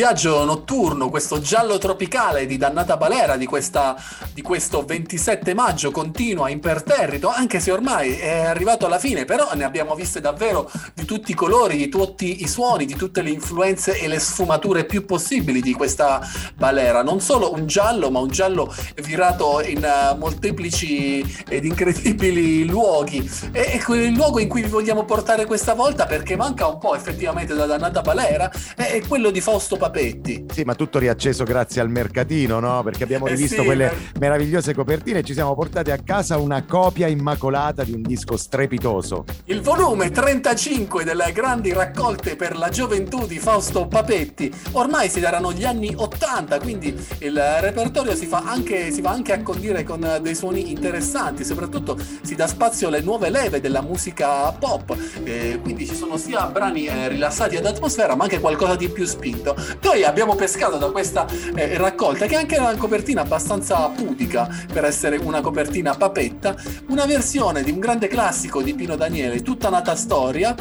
viaggio 0.04 0.44
notturno, 0.44 1.08
questo 1.08 1.40
giallo 1.40 1.78
tropicale 1.78 2.44
di 2.44 2.58
Dannata 2.58 2.98
Balera 2.98 3.38
di, 3.38 3.46
questa, 3.46 3.96
di 4.34 4.42
questo 4.42 4.84
27 4.84 5.54
maggio 5.54 5.90
continua 5.92 6.50
imperterrito, 6.50 7.30
anche 7.30 7.58
se 7.58 7.70
ormai 7.70 8.12
è 8.12 8.40
arrivato 8.40 8.84
alla 8.84 8.98
fine, 8.98 9.24
però 9.24 9.54
ne 9.54 9.64
abbiamo 9.64 9.94
viste 9.94 10.20
davvero 10.20 10.70
di 10.92 11.06
tutti 11.06 11.30
i 11.30 11.34
colori, 11.34 11.78
di 11.78 11.88
tutti 11.88 12.42
i 12.42 12.48
suoni, 12.48 12.84
di 12.84 12.96
tutte 12.96 13.22
le 13.22 13.30
influenze 13.30 13.98
e 13.98 14.06
le 14.06 14.18
sfumature 14.18 14.84
più 14.84 15.06
possibili 15.06 15.62
di 15.62 15.72
questa 15.72 16.20
balera. 16.54 17.02
Non 17.02 17.20
solo 17.22 17.54
un 17.54 17.66
giallo, 17.66 18.10
ma 18.10 18.18
un 18.18 18.28
giallo 18.28 18.74
virato 18.96 19.62
in 19.62 19.82
uh, 19.82 20.18
molteplici 20.18 21.44
ed 21.48 21.64
incredibili 21.64 22.66
luoghi. 22.66 23.26
E, 23.52 23.80
e 23.82 23.94
il 23.94 24.12
luogo 24.12 24.38
in 24.38 24.48
cui 24.48 24.60
vi 24.60 24.68
vogliamo 24.68 25.06
portare 25.06 25.46
questa 25.46 25.72
volta, 25.72 26.04
perché 26.04 26.36
manca 26.36 26.66
un 26.66 26.76
po' 26.76 26.94
effettivamente 26.94 27.54
da 27.54 27.64
Dannata 27.64 28.02
Balera, 28.02 28.52
è, 28.76 28.82
è 28.82 29.00
quello 29.06 29.30
di 29.30 29.40
Fausto 29.40 29.78
Papetti. 29.94 30.46
Sì, 30.52 30.64
ma 30.64 30.74
tutto 30.74 30.98
riacceso 30.98 31.44
grazie 31.44 31.80
al 31.80 31.88
mercatino, 31.88 32.58
no? 32.58 32.82
Perché 32.82 33.04
abbiamo 33.04 33.28
Eh 33.28 33.30
rivisto 33.30 33.60
sì, 33.60 33.64
quelle 33.64 33.92
eh. 33.92 34.18
meravigliose 34.18 34.74
copertine 34.74 35.20
e 35.20 35.22
ci 35.22 35.34
siamo 35.34 35.54
portati 35.54 35.92
a 35.92 35.98
casa 35.98 36.36
una 36.36 36.64
copia 36.64 37.06
immacolata 37.06 37.84
di 37.84 37.92
un 37.92 38.02
disco 38.02 38.36
strepitoso. 38.36 39.24
Il 39.44 39.60
volume 39.60 40.10
35 40.10 41.04
delle 41.04 41.30
grandi 41.30 41.72
raccolte 41.72 42.34
per 42.34 42.56
la 42.56 42.70
gioventù 42.70 43.24
di 43.24 43.38
Fausto 43.38 43.86
Papetti. 43.86 44.52
Ormai 44.72 45.08
si 45.08 45.20
daranno 45.20 45.52
gli 45.52 45.64
anni 45.64 45.94
80, 45.94 46.58
quindi 46.58 46.92
il 47.18 47.40
repertorio 47.60 48.16
si, 48.16 48.26
fa 48.26 48.42
anche, 48.44 48.90
si 48.90 49.00
va 49.00 49.10
anche 49.10 49.32
a 49.32 49.42
condire 49.42 49.84
con 49.84 50.18
dei 50.20 50.34
suoni 50.34 50.72
interessanti, 50.72 51.44
soprattutto 51.44 51.96
si 52.22 52.34
dà 52.34 52.48
spazio 52.48 52.88
alle 52.88 53.00
nuove 53.00 53.30
leve 53.30 53.60
della 53.60 53.80
musica 53.80 54.50
pop, 54.50 54.96
eh, 55.22 55.60
quindi 55.62 55.86
ci 55.86 55.94
sono 55.94 56.16
sia 56.16 56.46
brani 56.46 56.86
eh, 56.86 57.06
rilassati 57.08 57.54
ad 57.54 57.66
atmosfera, 57.66 58.16
ma 58.16 58.24
anche 58.24 58.40
qualcosa 58.40 58.74
di 58.74 58.88
più 58.88 59.04
spinto. 59.04 59.54
Noi 59.84 60.02
abbiamo 60.02 60.34
pescato 60.34 60.78
da 60.78 60.90
questa 60.90 61.26
eh, 61.54 61.76
raccolta, 61.76 62.24
che 62.24 62.36
è 62.36 62.38
anche 62.38 62.56
una 62.56 62.74
copertina 62.74 63.20
abbastanza 63.20 63.86
pudica 63.90 64.48
per 64.72 64.86
essere 64.86 65.18
una 65.18 65.42
copertina 65.42 65.94
papetta, 65.94 66.56
una 66.88 67.04
versione 67.04 67.62
di 67.62 67.70
un 67.70 67.80
grande 67.80 68.08
classico 68.08 68.62
di 68.62 68.74
Pino 68.74 68.96
Daniele, 68.96 69.42
tutta 69.42 69.68
nata 69.68 69.94
storia. 69.94 70.54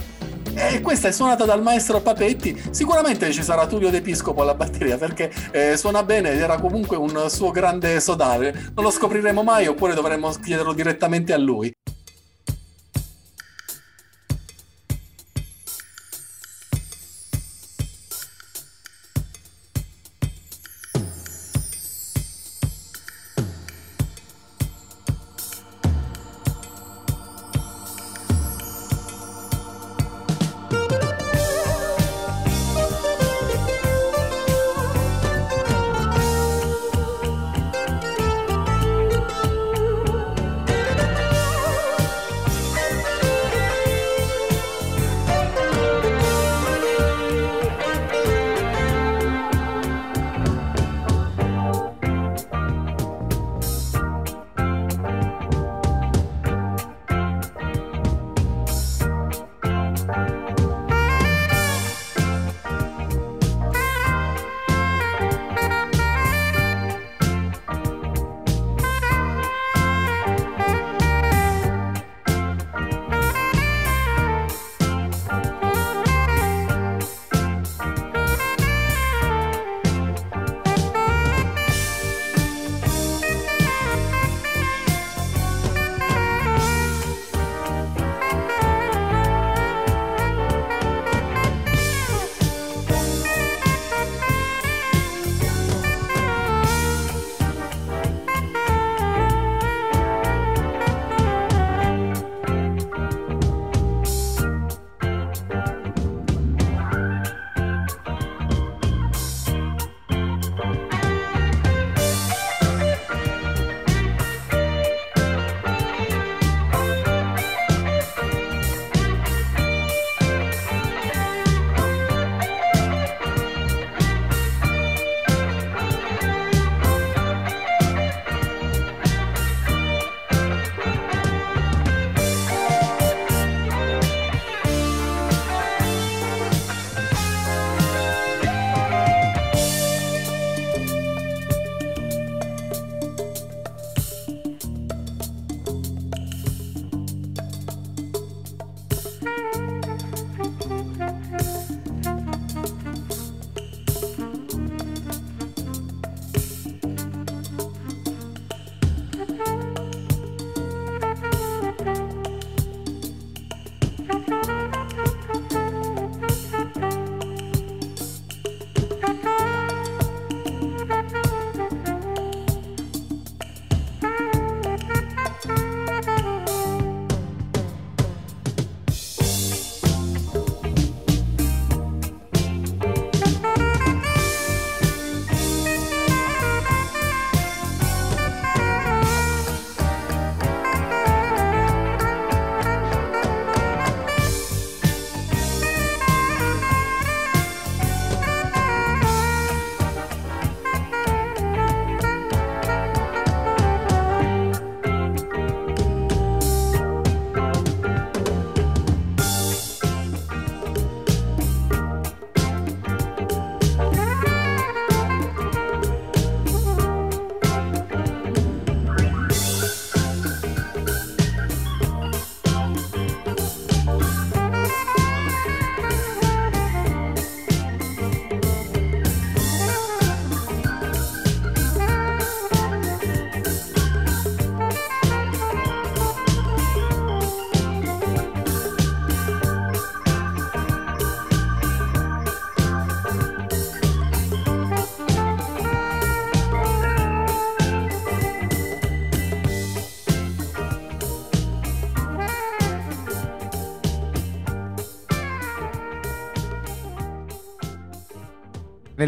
E 0.56 0.82
questa 0.82 1.08
è 1.08 1.12
suonata 1.12 1.46
dal 1.46 1.64
maestro 1.64 2.02
Papetti. 2.02 2.62
Sicuramente 2.70 3.32
ci 3.32 3.42
sarà 3.42 3.66
Tullio 3.66 3.90
D'Episcopo 3.90 4.42
alla 4.42 4.56
batteria 4.56 4.98
perché 4.98 5.32
eh, 5.52 5.78
suona 5.78 6.04
bene 6.04 6.32
ed 6.34 6.40
era 6.40 6.60
comunque 6.60 6.98
un 6.98 7.26
suo 7.30 7.50
grande 7.50 8.02
sodale. 8.02 8.52
Non 8.76 8.84
lo 8.84 8.92
scopriremo 8.92 9.42
mai 9.42 9.68
oppure 9.68 9.96
dovremmo 9.96 10.30
chiederlo 10.32 10.74
direttamente 10.74 11.32
a 11.34 11.38
lui. 11.38 11.74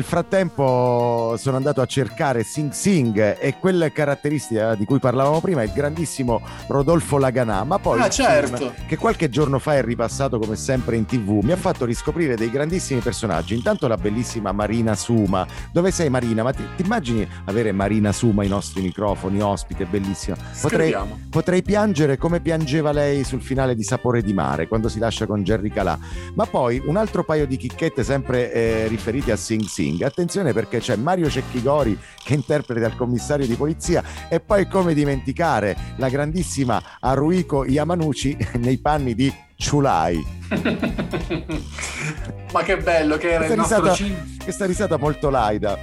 Frattempo 0.05 1.35
sono 1.37 1.57
andato 1.57 1.81
a 1.81 1.85
cercare 1.85 2.43
Sing 2.43 2.71
Sing 2.71 3.37
e 3.39 3.55
quella 3.59 3.89
caratteristica 3.91 4.75
di 4.75 4.85
cui 4.85 4.99
parlavamo 4.99 5.41
prima 5.41 5.61
è 5.61 5.65
il 5.65 5.71
grandissimo 5.73 6.41
Rodolfo 6.67 7.17
Laganà, 7.17 7.63
ma 7.63 7.79
poi 7.79 7.99
Ah, 7.99 8.09
certo. 8.09 8.73
che 8.87 8.97
qualche 8.97 9.29
giorno 9.29 9.59
fa 9.59 9.75
è 9.75 9.83
ripassato 9.83 10.37
come 10.39 10.55
sempre 10.55 10.95
in 10.95 11.05
tv 11.05 11.39
mi 11.43 11.51
ha 11.51 11.55
fatto 11.57 11.85
riscoprire 11.85 12.35
dei 12.35 12.49
grandissimi 12.51 12.99
personaggi. 13.01 13.55
Intanto 13.55 13.87
la 13.87 13.97
bellissima 13.97 14.51
Marina 14.51 14.95
Suma. 14.95 15.45
Dove 15.71 15.91
sei 15.91 16.09
Marina? 16.09 16.43
Ma 16.43 16.53
ti, 16.53 16.63
ti 16.75 16.83
immagini 16.83 17.27
avere 17.45 17.71
Marina 17.71 18.11
Suma 18.11 18.43
ai 18.43 18.47
nostri 18.47 18.81
microfoni, 18.81 19.41
ospite, 19.41 19.85
bellissima. 19.85 20.37
Potrei, 20.61 20.95
potrei 21.29 21.61
piangere 21.63 22.17
come 22.17 22.39
piangeva 22.39 22.91
lei 22.91 23.23
sul 23.23 23.41
finale 23.41 23.75
di 23.75 23.83
Sapore 23.83 24.21
di 24.21 24.33
Mare 24.33 24.67
quando 24.67 24.87
si 24.89 24.99
lascia 24.99 25.25
con 25.25 25.43
Jerry 25.43 25.69
Calà. 25.69 25.97
Ma 26.35 26.45
poi 26.45 26.81
un 26.85 26.95
altro 26.97 27.23
paio 27.23 27.45
di 27.47 27.57
chicchette 27.57 28.03
sempre 28.03 28.51
eh, 28.53 28.87
riferite 28.87 29.31
a 29.31 29.35
Sing 29.35 29.63
Sing. 29.63 29.94
Attenzione 30.03 30.53
perché 30.53 30.79
c'è 30.79 30.95
Mario 30.95 31.29
Cecchigori 31.29 31.97
che 32.23 32.33
interpreta 32.33 32.87
il 32.87 32.95
commissario 32.95 33.45
di 33.47 33.55
polizia 33.55 34.03
e 34.29 34.39
poi 34.39 34.67
come 34.67 34.93
dimenticare 34.93 35.75
la 35.97 36.09
grandissima 36.09 36.81
Haruiko 36.99 37.65
Yamanuchi 37.65 38.37
nei 38.59 38.77
panni 38.77 39.15
di 39.15 39.33
Chulai. 39.57 40.23
Ma 42.51 42.63
che 42.63 42.77
bello 42.77 43.17
che 43.17 43.31
era 43.31 43.45
Questa 43.45 43.53
il 43.53 43.81
nostro 43.83 44.05
risata, 44.05 44.23
questa 44.43 44.65
risata 44.65 44.97
molto 44.97 45.29
laida, 45.29 45.77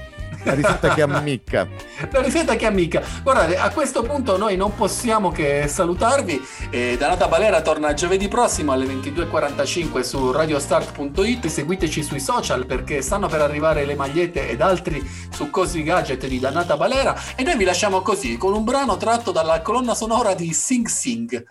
la 0.44 0.54
risata 0.54 0.94
che 0.94 1.02
ammicca. 1.02 1.68
La 2.10 2.20
risata 2.20 2.56
che 2.56 2.66
amica. 2.66 3.02
Guardate, 3.22 3.56
a 3.56 3.70
questo 3.70 4.02
punto 4.02 4.36
noi 4.36 4.56
non 4.56 4.74
possiamo 4.74 5.30
che 5.30 5.66
salutarvi. 5.68 6.40
Eh, 6.70 6.96
Danata 6.98 7.28
Balera 7.28 7.60
torna 7.62 7.94
giovedì 7.94 8.28
prossimo 8.28 8.72
alle 8.72 8.86
22.45 8.86 10.00
su 10.00 10.32
radiostart.it. 10.32 11.46
Seguiteci 11.46 12.02
sui 12.02 12.20
social 12.20 12.66
perché 12.66 13.02
stanno 13.02 13.28
per 13.28 13.40
arrivare 13.40 13.84
le 13.84 13.94
magliette 13.94 14.48
ed 14.48 14.60
altri 14.60 15.08
succosi 15.30 15.82
gadget 15.82 16.26
di 16.26 16.38
Danata 16.38 16.76
Balera. 16.76 17.16
E 17.36 17.42
noi 17.42 17.56
vi 17.56 17.64
lasciamo 17.64 18.02
così 18.02 18.36
con 18.36 18.52
un 18.52 18.64
brano 18.64 18.96
tratto 18.96 19.32
dalla 19.32 19.60
colonna 19.62 19.94
sonora 19.94 20.34
di 20.34 20.52
Sing 20.52 20.86
Sing. 20.86 21.44